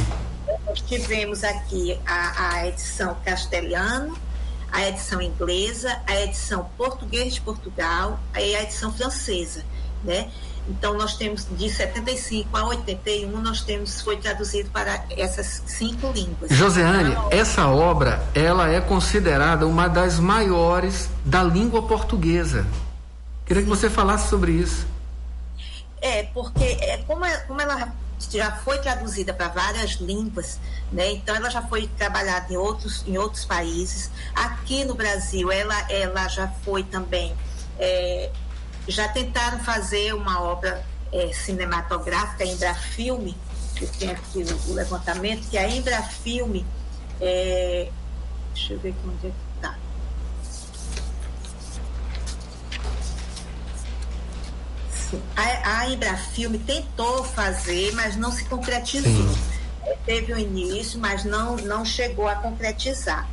Nós 0.66 0.80
tivemos 0.80 1.44
aqui 1.44 1.98
a, 2.04 2.56
a 2.56 2.66
edição 2.66 3.16
castelhano, 3.24 4.18
a 4.70 4.88
edição 4.88 5.22
inglesa, 5.22 6.00
a 6.06 6.16
edição 6.20 6.68
português 6.76 7.34
de 7.34 7.40
Portugal 7.40 8.18
e 8.36 8.54
a 8.54 8.62
edição 8.62 8.92
francesa, 8.92 9.64
né? 10.04 10.30
Então, 10.68 10.96
nós 10.96 11.16
temos 11.16 11.46
de 11.50 11.68
75 11.68 12.56
a 12.56 12.64
81, 12.66 13.40
nós 13.40 13.62
temos, 13.62 14.00
foi 14.00 14.16
traduzido 14.16 14.70
para 14.70 15.04
essas 15.10 15.62
cinco 15.66 16.12
línguas. 16.12 16.50
Joseane, 16.50 17.10
então, 17.10 17.28
essa 17.30 17.66
obra, 17.68 18.22
ela 18.34 18.68
é 18.68 18.80
considerada 18.80 19.66
uma 19.66 19.88
das 19.88 20.18
maiores 20.18 21.08
da 21.24 21.42
língua 21.42 21.82
portuguesa. 21.82 22.66
Queria 23.44 23.62
que 23.62 23.68
você 23.68 23.90
falasse 23.90 24.28
sobre 24.28 24.52
isso. 24.52 24.86
É, 26.00 26.22
porque 26.32 26.64
é, 26.64 26.98
como, 27.06 27.24
é, 27.24 27.36
como 27.38 27.60
ela 27.60 27.92
já 28.30 28.52
foi 28.52 28.78
traduzida 28.78 29.32
para 29.32 29.48
várias 29.48 29.92
línguas, 29.92 30.58
né? 30.92 31.12
Então 31.12 31.34
ela 31.34 31.50
já 31.50 31.62
foi 31.62 31.88
trabalhada 31.98 32.52
em 32.52 32.56
outros, 32.56 33.04
em 33.06 33.18
outros 33.18 33.44
países. 33.44 34.10
Aqui 34.34 34.84
no 34.84 34.94
Brasil, 34.94 35.50
ela, 35.50 35.74
ela 35.90 36.28
já 36.28 36.48
foi 36.64 36.82
também 36.82 37.34
é, 37.78 38.30
já 38.90 39.08
tentaram 39.08 39.58
fazer 39.60 40.14
uma 40.14 40.42
obra 40.42 40.84
é, 41.12 41.32
cinematográfica, 41.32 42.44
a 42.44 42.46
Embrafilme, 42.46 43.36
que 43.76 43.86
tem 43.86 44.10
aqui 44.10 44.38
o, 44.38 44.70
o, 44.70 44.74
levantamento, 44.74 45.48
que 45.48 45.58
a 45.58 45.68
Embrafilme, 45.68 46.66
é, 47.20 47.90
deixa 48.54 48.74
eu 48.74 48.78
ver 48.80 48.94
onde 49.04 49.26
é 49.26 49.30
que 49.30 49.36
está. 49.56 49.76
A, 55.36 55.80
a 55.80 55.90
Embrafilme 55.90 56.58
tentou 56.58 57.24
fazer, 57.24 57.92
mas 57.94 58.16
não 58.16 58.30
se 58.30 58.44
concretizou. 58.44 59.10
Sim. 59.10 59.50
Teve 60.06 60.32
o 60.32 60.36
um 60.36 60.38
início, 60.38 61.00
mas 61.00 61.24
não, 61.24 61.56
não 61.56 61.84
chegou 61.84 62.28
a 62.28 62.36
concretizar. 62.36 63.28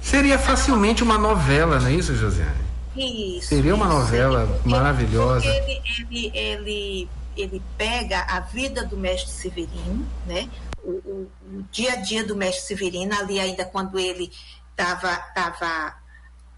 Seria 0.00 0.38
facilmente 0.38 1.02
uma 1.02 1.18
novela, 1.18 1.78
não 1.80 1.88
é 1.88 1.92
isso, 1.92 2.14
Josiane? 2.14 2.73
Isso. 2.96 3.48
Seria 3.48 3.74
uma 3.74 3.86
novela 3.86 4.46
porque, 4.46 4.68
maravilhosa. 4.68 5.46
Porque 5.46 5.82
ele, 6.08 6.32
ele, 6.32 6.38
ele, 6.38 7.08
ele 7.36 7.62
pega 7.76 8.20
a 8.22 8.40
vida 8.40 8.84
do 8.84 8.96
mestre 8.96 9.32
Severino, 9.32 10.06
né? 10.26 10.48
O, 10.82 10.90
o, 10.90 11.30
o, 11.52 11.64
dia 11.70 11.94
a 11.94 11.96
dia 11.96 12.24
do 12.24 12.36
mestre 12.36 12.66
Severino, 12.66 13.14
ali 13.18 13.40
ainda 13.40 13.64
quando 13.64 13.98
ele 13.98 14.30
estava 14.70 15.16
tava 15.34 15.94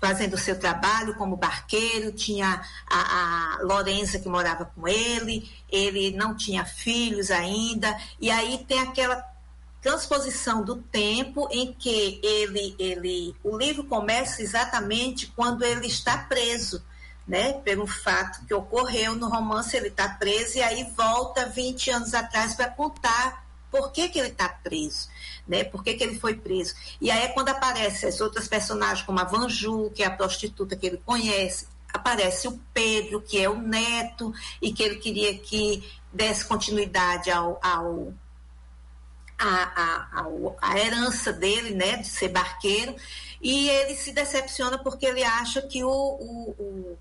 fazendo 0.01 0.35
o 0.35 0.39
seu 0.39 0.59
trabalho 0.59 1.15
como 1.15 1.37
barqueiro, 1.37 2.13
tinha 2.13 2.61
a, 2.89 3.59
a 3.59 3.63
Lorenza 3.63 4.19
que 4.19 4.29
morava 4.29 4.67
com 4.67 4.87
ele, 4.87 5.51
ele 5.71 6.11
não 6.13 6.37
tinha 6.37 6.65
filhos 6.65 7.31
ainda, 7.31 7.97
e 8.21 8.31
aí 8.31 8.65
tem 8.69 8.81
aquela 8.81 9.17
transposição 9.81 10.63
do 10.63 10.77
tempo 10.77 11.49
em 11.51 11.73
que 11.73 12.21
ele, 12.23 12.75
ele, 12.79 13.37
o 13.43 13.57
livro 13.57 13.85
começa 13.85 14.43
exatamente 14.43 15.29
quando 15.29 15.65
ele 15.65 15.87
está 15.87 16.19
preso, 16.19 16.83
né, 17.27 17.55
pelo 17.55 17.87
fato 17.87 18.45
que 18.47 18.55
ocorreu 18.55 19.15
no 19.15 19.29
romance, 19.29 19.77
ele 19.77 19.89
está 19.89 20.09
preso 20.09 20.59
e 20.59 20.63
aí 20.63 20.85
volta 20.97 21.47
20 21.47 21.91
anos 21.91 22.15
atrás 22.15 22.55
para 22.55 22.71
contar 22.71 23.47
por 23.71 23.91
que, 23.93 24.09
que 24.09 24.19
ele 24.19 24.29
está 24.29 24.49
preso, 24.49 25.09
né? 25.47 25.65
Por 25.65 25.83
que, 25.83 25.95
que 25.95 26.05
ele 26.05 26.19
foi 26.19 26.35
preso? 26.35 26.75
E 27.01 27.11
aí 27.11 27.25
é 27.25 27.29
quando 27.29 27.49
aparecem 27.49 28.09
as 28.09 28.21
outras 28.21 28.49
personagens, 28.49 29.05
como 29.05 29.19
a 29.21 29.25
Vanju, 29.25 29.91
que 29.91 30.03
é 30.03 30.07
a 30.07 30.11
prostituta 30.11 30.77
que 30.77 30.87
ele 30.87 31.03
conhece, 31.05 31.67
aparece 31.93 32.49
o 32.49 32.59
Pedro, 32.73 33.21
que 33.21 33.39
é 33.39 33.49
o 33.49 33.59
neto, 33.59 34.33
e 34.63 34.73
que 34.73 34.83
ele 34.83 34.97
queria 34.97 35.37
que 35.37 35.85
desse 36.13 36.45
continuidade 36.45 37.31
ao, 37.31 37.59
ao 37.63 38.15
a, 39.39 40.09
a, 40.21 40.27
a, 40.63 40.79
herança 40.79 41.33
dele, 41.33 41.75
né, 41.75 41.97
de 41.97 42.07
ser 42.07 42.29
barqueiro, 42.29 42.95
e 43.41 43.69
ele 43.69 43.95
se 43.95 44.13
decepciona 44.13 44.79
porque 44.79 45.07
ele 45.07 45.23
acha 45.23 45.63
que 45.63 45.85
o, 45.85 45.91
o, 45.91 46.55
o, 46.59 46.99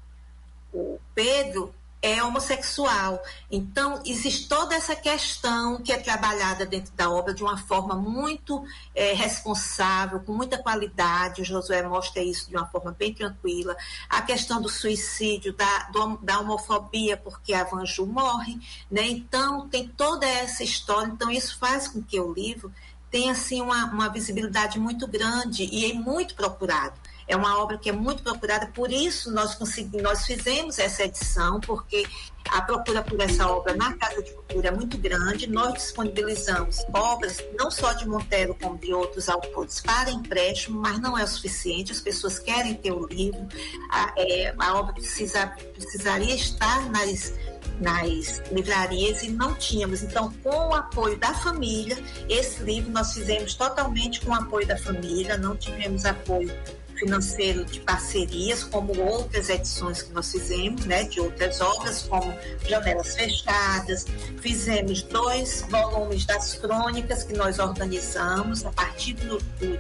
o 0.78 1.00
Pedro 1.14 1.74
é 2.02 2.24
homossexual. 2.24 3.22
Então, 3.50 4.02
existe 4.06 4.48
toda 4.48 4.76
essa 4.76 4.96
questão 4.96 5.82
que 5.82 5.92
é 5.92 5.98
trabalhada 5.98 6.66
dentro 6.66 6.94
da 6.94 7.10
obra 7.10 7.34
de 7.34 7.44
uma 7.44 7.58
forma 7.58 7.96
muito 7.96 8.64
é, 8.94 9.14
responsável, 9.14 10.20
com 10.20 10.32
muita 10.32 10.58
qualidade. 10.58 11.42
O 11.42 11.46
Josué 11.46 11.82
mostra 11.82 12.22
isso 12.22 12.50
de 12.50 12.56
uma 12.56 12.68
forma 12.68 12.92
bem 12.92 13.14
tranquila. 13.14 13.76
A 14.10 14.22
questão 14.22 14.62
do 14.62 14.70
suicídio, 14.70 15.54
da, 15.54 15.90
do, 15.92 16.18
da 16.18 16.40
homofobia, 16.40 17.18
porque 17.18 17.54
a 17.54 17.64
Vanju 17.64 18.06
morre. 18.06 18.60
Né? 18.90 19.08
Então, 19.08 19.68
tem 19.68 19.88
toda 19.88 20.28
essa 20.28 20.64
história. 20.64 21.12
Então, 21.12 21.32
isso 21.32 21.58
faz 21.58 21.88
com 21.88 22.04
que 22.04 22.20
o 22.20 22.32
livro 22.32 22.72
tenha 23.10 23.32
assim, 23.32 23.62
uma, 23.62 23.86
uma 23.86 24.10
visibilidade 24.10 24.78
muito 24.78 25.08
grande 25.08 25.64
e 25.72 25.90
é 25.90 25.94
muito 25.94 26.36
procurado. 26.36 27.00
É 27.28 27.36
uma 27.36 27.60
obra 27.62 27.78
que 27.78 27.90
é 27.90 27.92
muito 27.92 28.22
procurada, 28.22 28.68
por 28.68 28.92
isso 28.92 29.32
nós 29.32 29.56
conseguimos, 29.56 30.04
nós 30.04 30.26
fizemos 30.26 30.78
essa 30.78 31.04
edição, 31.04 31.60
porque 31.60 32.06
a 32.50 32.62
procura 32.62 33.02
por 33.02 33.20
essa 33.20 33.48
obra 33.48 33.76
na 33.76 33.94
Casa 33.94 34.22
de 34.22 34.32
Cultura 34.32 34.68
é 34.68 34.72
muito 34.72 34.98
grande. 34.98 35.48
Nós 35.48 35.74
disponibilizamos 35.74 36.86
obras, 36.94 37.44
não 37.58 37.72
só 37.72 37.94
de 37.94 38.08
Monteiro, 38.08 38.56
como 38.62 38.78
de 38.78 38.94
outros 38.94 39.28
autores, 39.28 39.82
para 39.82 40.12
empréstimo, 40.12 40.80
mas 40.80 41.00
não 41.00 41.18
é 41.18 41.24
o 41.24 41.28
suficiente. 41.28 41.92
As 41.92 42.02
pessoas 42.02 42.38
querem 42.38 42.76
ter 42.76 42.92
o 42.92 43.08
livro, 43.08 43.48
a, 43.90 44.14
é, 44.16 44.54
a 44.58 44.76
obra 44.76 44.94
precisa, 44.94 45.48
precisaria 45.74 46.36
estar 46.36 46.90
nas 46.92 47.34
nas 47.78 48.42
livrarias 48.54 49.22
e 49.22 49.30
não 49.30 49.54
tínhamos. 49.56 50.02
Então, 50.02 50.32
com 50.42 50.70
o 50.70 50.74
apoio 50.74 51.18
da 51.18 51.34
família, 51.34 51.98
esse 52.30 52.64
livro 52.64 52.90
nós 52.90 53.14
fizemos 53.14 53.54
totalmente 53.56 54.22
com 54.22 54.32
o 54.32 54.34
apoio 54.34 54.66
da 54.66 54.78
família, 54.78 55.38
não 55.38 55.58
tivemos 55.58 56.06
apoio 56.06 56.50
financeiro 56.96 57.66
de 57.66 57.80
parcerias, 57.82 58.64
como 58.64 58.98
outras 59.00 59.50
edições 59.50 60.02
que 60.02 60.14
nós 60.14 60.32
fizemos, 60.32 60.86
né, 60.86 61.04
de 61.04 61.20
outras 61.20 61.62
obras, 61.62 62.04
como 62.04 62.34
Janelas 62.68 63.16
Fechadas. 63.16 64.06
Fizemos 64.42 65.02
dois 65.04 65.66
volumes 65.70 66.26
das 66.26 66.56
crônicas 66.56 67.24
que 67.24 67.34
nós 67.34 67.60
organizamos 67.60 68.66
a 68.66 68.72
partir 68.72 69.14
do, 69.14 69.38
do, 69.38 69.78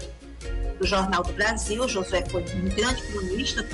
do 0.79 0.85
Jornal 0.85 1.23
do 1.23 1.33
Brasil. 1.33 1.87
Josué 1.87 2.23
foi 2.29 2.43
um 2.43 2.69
grande 2.69 3.01
cronista, 3.03 3.65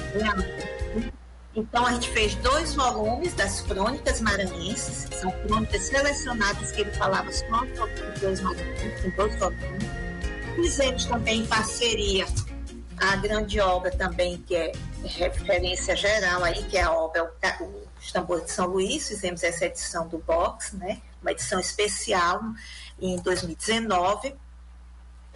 então 1.53 1.85
a 1.85 1.91
gente 1.91 2.09
fez 2.11 2.33
dois 2.35 2.75
volumes 2.75 3.33
das 3.33 3.61
crônicas 3.61 4.21
maranhenses, 4.21 5.07
são 5.19 5.29
crônicas 5.45 5.81
selecionadas 5.81 6.71
que 6.71 6.81
ele 6.81 6.91
falava 6.91 7.29
só 7.31 7.59
sobre 7.75 8.19
dois 8.21 8.39
maranhenses, 8.39 9.05
em 9.05 9.09
dois 9.11 9.35
volumes. 9.35 9.83
Fizemos 10.55 11.05
também 11.05 11.41
em 11.41 11.45
parceria 11.45 12.25
a 13.01 13.15
grande 13.15 13.59
obra 13.59 13.89
também, 13.89 14.37
que 14.37 14.55
é 14.55 14.71
referência 15.03 15.95
geral 15.95 16.43
aí, 16.43 16.63
que 16.65 16.77
é 16.77 16.83
a 16.83 16.91
obra 16.91 17.31
o, 17.59 17.81
Tambor 18.13 18.41
de 18.41 18.51
São 18.51 18.67
Luís, 18.67 19.07
fizemos 19.07 19.41
essa 19.43 19.65
edição 19.65 20.07
do 20.07 20.19
box, 20.19 20.75
né? 20.75 20.99
Uma 21.21 21.31
edição 21.31 21.59
especial 21.59 22.41
em 22.99 23.17
2019. 23.17 24.35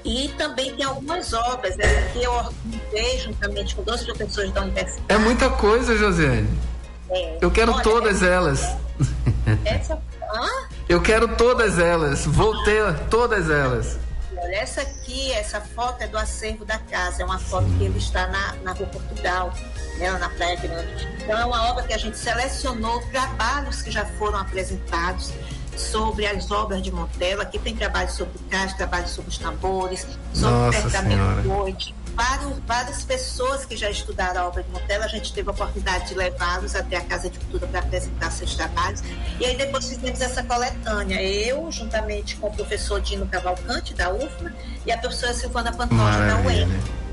E 0.03 0.29
também 0.37 0.75
tem 0.75 0.85
algumas 0.85 1.33
obras 1.33 1.75
né, 1.77 2.11
que 2.11 2.21
eu 2.21 2.31
organizei 2.31 3.19
juntamente 3.19 3.75
com 3.75 3.81
dois 3.81 4.03
professores 4.03 4.51
da 4.51 4.61
universidade. 4.61 5.05
É 5.09 5.17
muita 5.17 5.49
coisa, 5.49 5.95
Josiane. 5.97 6.47
É. 7.09 7.37
Eu 7.41 7.49
quero 7.49 7.71
Olha, 7.71 7.83
todas 7.83 8.21
é, 8.21 8.31
elas. 8.31 8.61
Essa, 9.65 9.99
Eu 10.87 11.01
quero 11.01 11.35
todas 11.35 11.79
elas. 11.79 12.25
Vou 12.25 12.63
ter 12.63 12.99
todas 13.09 13.49
elas. 13.49 13.97
Olha, 14.45 14.57
essa 14.57 14.81
aqui, 14.81 15.31
essa 15.31 15.59
foto 15.59 16.03
é 16.03 16.07
do 16.07 16.19
acervo 16.19 16.63
da 16.65 16.77
casa, 16.77 17.23
é 17.23 17.25
uma 17.25 17.39
foto 17.39 17.65
que 17.79 17.85
ele 17.85 17.97
está 17.97 18.27
na, 18.27 18.53
na 18.63 18.73
Rua 18.73 18.85
Portugal, 18.85 19.51
né, 19.97 20.11
na 20.11 20.29
Praia 20.29 20.55
Grande. 20.55 21.07
Então, 21.23 21.35
é 21.35 21.45
uma 21.45 21.71
obra 21.71 21.81
que 21.81 21.91
a 21.91 21.97
gente 21.97 22.15
selecionou 22.15 23.01
trabalhos 23.07 23.81
que 23.81 23.89
já 23.89 24.05
foram 24.05 24.37
apresentados 24.37 25.33
sobre 25.75 26.27
as 26.27 26.51
obras 26.51 26.83
de 26.83 26.91
Montella. 26.91 27.41
Aqui 27.41 27.57
tem 27.57 27.75
trabalho 27.75 28.11
sobre 28.11 28.37
o 28.37 28.43
cais, 28.43 28.71
trabalho 28.73 29.07
sobre 29.07 29.31
os 29.31 29.37
tambores, 29.39 30.05
sobre 30.31 30.51
Nossa 30.51 30.77
o 30.77 30.81
pergaminho 30.83 31.43
noite 31.43 31.95
vários, 32.15 32.59
várias 32.65 33.03
pessoas 33.03 33.65
que 33.65 33.75
já 33.75 33.89
estudaram 33.89 34.41
a 34.41 34.47
obra 34.47 34.63
de 34.63 34.69
Montella, 34.71 35.05
a 35.05 35.07
gente 35.07 35.33
teve 35.33 35.49
a 35.49 35.51
oportunidade 35.51 36.07
de 36.07 36.15
levá-los 36.15 36.75
até 36.75 36.97
a 36.97 37.01
Casa 37.01 37.29
de 37.29 37.37
Cultura 37.39 37.67
para 37.67 37.79
apresentar 37.81 38.31
seus 38.31 38.55
trabalhos. 38.55 39.03
E 39.39 39.45
aí 39.45 39.55
depois 39.55 39.87
fizemos 39.87 40.21
essa 40.21 40.41
coletânea. 40.43 41.21
Eu, 41.21 41.71
juntamente 41.71 42.37
com 42.37 42.47
o 42.47 42.53
professor 42.53 43.01
Dino 43.01 43.27
Cavalcante, 43.27 43.93
da 43.93 44.11
UFMA, 44.11 44.53
e 44.85 44.91
a 44.91 44.97
professora 44.97 45.33
Silvana 45.33 45.71
Pantoja, 45.71 46.25
da 46.25 46.37
UEM. 46.41 47.04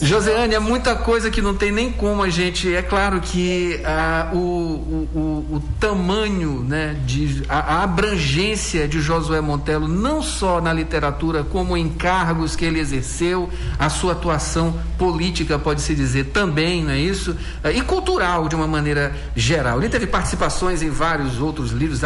Joseane, 0.00 0.54
é 0.54 0.58
muita 0.58 0.94
coisa 0.94 1.30
que 1.30 1.40
não 1.40 1.54
tem 1.54 1.72
nem 1.72 1.90
como 1.90 2.22
a 2.22 2.28
gente. 2.28 2.74
É 2.74 2.82
claro 2.82 3.20
que 3.20 3.80
ah, 3.84 4.30
o, 4.32 4.38
o, 4.38 5.46
o, 5.56 5.62
tamanho, 5.80 6.62
né, 6.62 6.96
de, 7.06 7.42
a, 7.48 7.58
a, 7.58 7.82
abrangência 7.82 8.86
de 8.86 9.00
Josué 9.00 9.40
Montelo, 9.40 9.88
não 9.88 10.22
só 10.22 10.60
na 10.60 10.72
literatura, 10.72 11.44
como 11.44 11.76
em 11.76 11.88
cargos 11.88 12.54
que 12.54 12.64
ele 12.64 12.78
exerceu, 12.78 13.48
a 13.78 13.88
sua 13.88 14.12
atuação 14.12 14.78
política, 14.98 15.58
pode-se 15.58 15.94
dizer, 15.94 16.26
também, 16.26 16.84
não 16.84 16.92
é 16.92 16.98
isso? 16.98 17.36
Ah, 17.62 17.70
e 17.70 17.80
cultural, 17.82 18.48
de 18.48 18.54
uma 18.54 18.66
maneira 18.66 19.14
geral. 19.34 19.78
Ele 19.78 19.88
teve 19.88 20.06
participações 20.06 20.82
em 20.82 20.90
vários 20.90 21.40
outros 21.40 21.70
livros, 21.70 22.00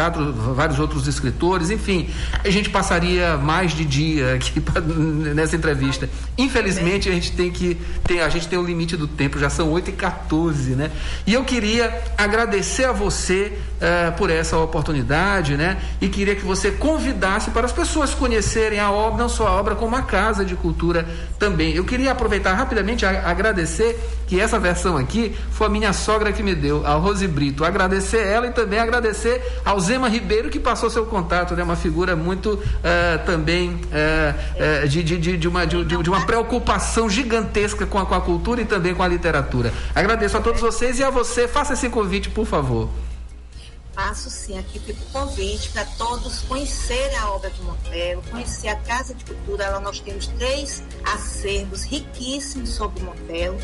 vários 0.55 0.79
outros 0.79 1.07
escritores, 1.07 1.69
enfim, 1.69 2.09
a 2.43 2.49
gente 2.49 2.69
passaria 2.69 3.37
mais 3.37 3.73
de 3.73 3.83
dia 3.85 4.35
aqui 4.35 4.61
nessa 5.35 5.55
entrevista. 5.55 6.09
Infelizmente, 6.37 7.09
a 7.09 7.11
gente 7.11 7.31
tem 7.41 7.51
que 7.51 7.75
tem, 8.03 8.21
a 8.21 8.29
gente 8.29 8.47
tem 8.47 8.59
o 8.59 8.63
limite 8.63 8.95
do 8.95 9.07
tempo, 9.07 9.39
já 9.39 9.49
são 9.49 9.71
8 9.71 9.89
e 9.89 9.93
14 9.93 10.75
né? 10.75 10.91
E 11.25 11.33
eu 11.33 11.43
queria 11.43 12.03
agradecer 12.17 12.85
a 12.85 12.91
você 12.91 13.57
uh, 13.81 14.11
por 14.13 14.29
essa 14.29 14.57
oportunidade, 14.57 15.57
né? 15.57 15.77
E 15.99 16.07
queria 16.07 16.35
que 16.35 16.45
você 16.45 16.71
convidasse 16.71 17.49
para 17.51 17.65
as 17.65 17.71
pessoas 17.71 18.13
conhecerem 18.13 18.79
a 18.79 18.91
obra, 18.91 19.23
não 19.23 19.29
só 19.29 19.47
a 19.47 19.51
obra, 19.51 19.75
como 19.75 19.95
a 19.95 20.03
Casa 20.03 20.45
de 20.45 20.55
Cultura 20.55 21.07
também. 21.39 21.73
Eu 21.73 21.83
queria 21.83 22.11
aproveitar 22.11 22.53
rapidamente 22.53 23.05
a, 23.05 23.29
agradecer 23.29 23.99
que 24.27 24.39
essa 24.39 24.57
versão 24.59 24.95
aqui 24.95 25.35
foi 25.51 25.67
a 25.67 25.69
minha 25.69 25.91
sogra 25.91 26.31
que 26.31 26.41
me 26.41 26.55
deu, 26.55 26.85
a 26.85 26.93
Rose 26.93 27.27
Brito. 27.27 27.65
Agradecer 27.65 28.25
ela 28.25 28.47
e 28.47 28.51
também 28.51 28.79
agradecer 28.79 29.41
ao 29.65 29.79
Zema 29.79 30.07
Ribeiro 30.07 30.49
que 30.49 30.59
passou 30.59 30.89
seu 30.89 31.05
contato, 31.05 31.55
né? 31.55 31.63
Uma 31.63 31.75
figura 31.75 32.15
muito 32.15 32.53
uh, 32.53 33.25
também 33.25 33.71
uh, 33.71 34.87
de, 34.87 35.03
de, 35.03 35.37
de, 35.37 35.47
uma, 35.47 35.65
de, 35.65 35.83
de, 35.83 36.09
uma 36.09 36.25
preocupação 36.25 37.09
gigantesca 37.09 37.85
com 37.85 37.97
a, 37.97 38.05
com 38.05 38.15
a 38.15 38.21
cultura 38.21 38.61
e 38.61 38.65
também 38.65 38.93
com 38.93 39.03
a 39.03 39.07
literatura. 39.07 39.73
Agradeço 39.95 40.37
a 40.37 40.41
todos 40.41 40.61
vocês 40.61 40.99
e 40.99 41.03
a 41.03 41.09
você, 41.09 41.47
faça 41.47 41.73
esse 41.73 41.89
convite, 41.89 42.29
por 42.29 42.45
favor 42.45 42.89
faço 43.93 44.29
sim 44.29 44.57
aqui 44.57 44.79
fica 44.79 45.01
o 45.01 45.05
convite 45.11 45.69
para 45.69 45.85
todos 45.97 46.39
conhecerem 46.41 47.17
a 47.17 47.31
obra 47.31 47.49
de 47.49 47.61
Montero, 47.61 48.21
conhecer 48.29 48.69
a 48.69 48.75
Casa 48.75 49.13
de 49.13 49.25
Cultura. 49.25 49.69
Lá 49.69 49.79
nós 49.79 49.99
temos 49.99 50.27
três 50.27 50.83
acervos 51.03 51.83
riquíssimos 51.83 52.69
sobre 52.69 53.03
Montero, 53.03 53.57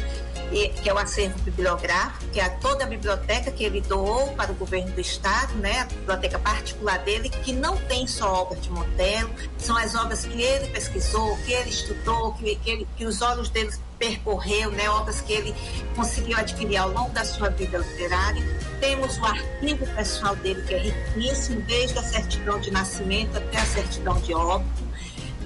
que 0.49 0.89
é 0.89 0.93
o 0.93 0.97
acervo 0.97 1.37
bibliográfico, 1.39 2.31
que 2.31 2.39
é 2.39 2.49
toda 2.49 2.83
a 2.85 2.87
biblioteca 2.87 3.51
que 3.51 3.63
ele 3.63 3.81
doou 3.81 4.29
para 4.33 4.51
o 4.51 4.55
governo 4.55 4.91
do 4.91 5.01
estado, 5.01 5.53
né, 5.55 5.81
a 5.81 5.85
biblioteca 5.85 6.39
particular 6.39 6.99
dele, 6.99 7.29
que 7.29 7.51
não 7.51 7.75
tem 7.75 8.07
só 8.07 8.41
obra 8.41 8.57
de 8.57 8.69
Montero, 8.69 9.29
são 9.57 9.75
as 9.75 9.95
obras 9.95 10.25
que 10.25 10.41
ele 10.41 10.67
pesquisou, 10.67 11.37
que 11.39 11.51
ele 11.51 11.69
estudou, 11.69 12.33
que, 12.33 12.55
que, 12.57 12.69
ele, 12.69 12.87
que 12.95 13.05
os 13.05 13.21
olhos 13.21 13.49
dele 13.49 13.71
percorreu, 13.97 14.71
né, 14.71 14.89
obras 14.89 15.21
que 15.21 15.33
ele 15.33 15.55
conseguiu 15.95 16.37
adquirir 16.37 16.77
ao 16.77 16.89
longo 16.89 17.09
da 17.11 17.25
sua 17.25 17.49
vida 17.49 17.77
literária. 17.77 18.43
Temos 18.79 19.17
o 19.17 19.25
arquivo 19.25 19.85
pessoal 19.95 20.35
dele, 20.35 20.61
que 20.63 20.73
é 20.73 20.77
riquíssimo, 20.77 21.61
desde 21.61 21.97
a 21.97 22.03
certidão 22.03 22.59
de 22.59 22.71
nascimento 22.71 23.37
até 23.37 23.57
a 23.59 23.65
certidão 23.65 24.19
de 24.21 24.33
óbito. 24.33 24.87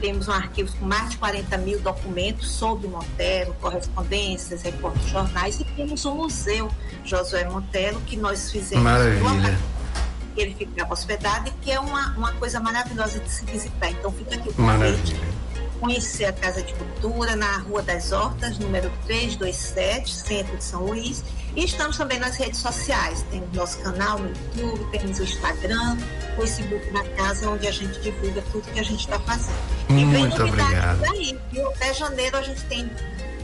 temos 0.02 0.28
um 0.28 0.32
arquivo 0.32 0.76
com 0.78 0.86
mais 0.86 1.12
de 1.12 1.18
40 1.18 1.58
mil 1.60 1.80
documentos 1.80 2.50
sobre 2.50 2.88
Montelo, 2.88 3.54
correspondências, 3.62 4.64
reportes 4.64 5.08
jornais, 5.10 5.60
e 5.60 5.64
temos 5.64 6.04
um 6.06 6.16
museu 6.16 6.70
Josué 7.06 7.46
Montelo 7.46 8.02
que 8.02 8.18
nós 8.18 8.52
fizemos. 8.52 8.84
Maravilha. 8.84 9.58
Ele 10.36 10.56
fica 10.56 10.92
hospedado, 10.92 11.52
que 11.62 11.72
é 11.72 11.80
uma, 11.80 12.16
uma 12.16 12.32
coisa 12.34 12.60
maravilhosa 12.60 13.20
de 13.20 13.30
se 13.30 13.46
visitar. 13.46 13.92
Então 13.92 14.12
fica 14.12 14.36
aqui 14.36 14.50
o 14.50 14.54
convite. 14.54 15.16
Conhecer 15.82 16.26
a 16.26 16.32
Casa 16.32 16.62
de 16.62 16.76
Cultura 16.76 17.36
na 17.36 17.58
Rua 17.58 17.82
das 17.82 18.12
Hortas, 18.12 18.60
número 18.60 18.92
327, 19.08 20.14
centro 20.14 20.56
de 20.56 20.64
São 20.64 20.86
Luís. 20.86 21.24
E 21.56 21.66
estamos 21.66 21.98
também 21.98 22.20
nas 22.20 22.38
redes 22.38 22.60
sociais. 22.60 23.26
Temos 23.32 23.52
nosso 23.52 23.80
canal 23.80 24.20
no 24.20 24.30
YouTube, 24.30 24.86
temos 24.92 25.18
o 25.18 25.24
Instagram, 25.24 25.98
o 26.34 26.42
Facebook 26.42 26.88
da 26.92 27.04
casa, 27.16 27.50
onde 27.50 27.68
a 27.68 27.72
gente 27.72 28.00
divulga 28.00 28.44
tudo 28.52 28.72
que 28.72 28.80
a 28.80 28.84
gente 28.84 29.00
está 29.00 29.20
fazendo. 29.22 29.58
Muito 29.90 30.44
obrigado. 30.44 31.04
Aí? 31.12 31.38
Até 31.76 31.94
janeiro 31.96 32.38
a 32.38 32.44
gente 32.44 32.64
tem 32.66 32.88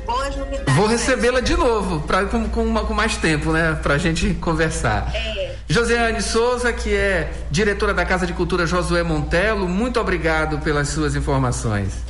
boas 0.06 0.36
novidades. 0.36 0.74
Vou 0.76 0.86
recebê-la 0.86 1.40
de 1.40 1.58
novo, 1.58 2.02
pra, 2.02 2.26
com, 2.26 2.48
com, 2.50 2.74
com, 2.86 2.94
mais 2.94 3.18
tempo, 3.18 3.52
né? 3.52 3.78
Para 3.82 3.96
a 3.96 3.98
gente 3.98 4.36
conversar. 4.36 5.12
É. 5.16 5.56
Josiane 5.68 6.22
Souza, 6.22 6.72
que 6.72 6.96
é 6.96 7.34
diretora 7.50 7.96
da 7.96 8.06
Casa 8.06 8.28
de 8.28 8.34
Cultura 8.34 8.68
Josué 8.68 9.02
Montelo, 9.02 9.68
muito 9.68 10.00
obrigado 10.00 10.60
pelas 10.60 10.90
suas 10.90 11.16
informações. 11.16 12.07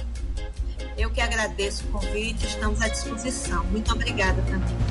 Eu 0.97 1.11
que 1.11 1.21
agradeço 1.21 1.85
o 1.85 1.91
convite, 1.91 2.47
estamos 2.47 2.81
à 2.81 2.87
disposição. 2.87 3.63
Muito 3.65 3.91
obrigada 3.93 4.41
também. 4.43 4.87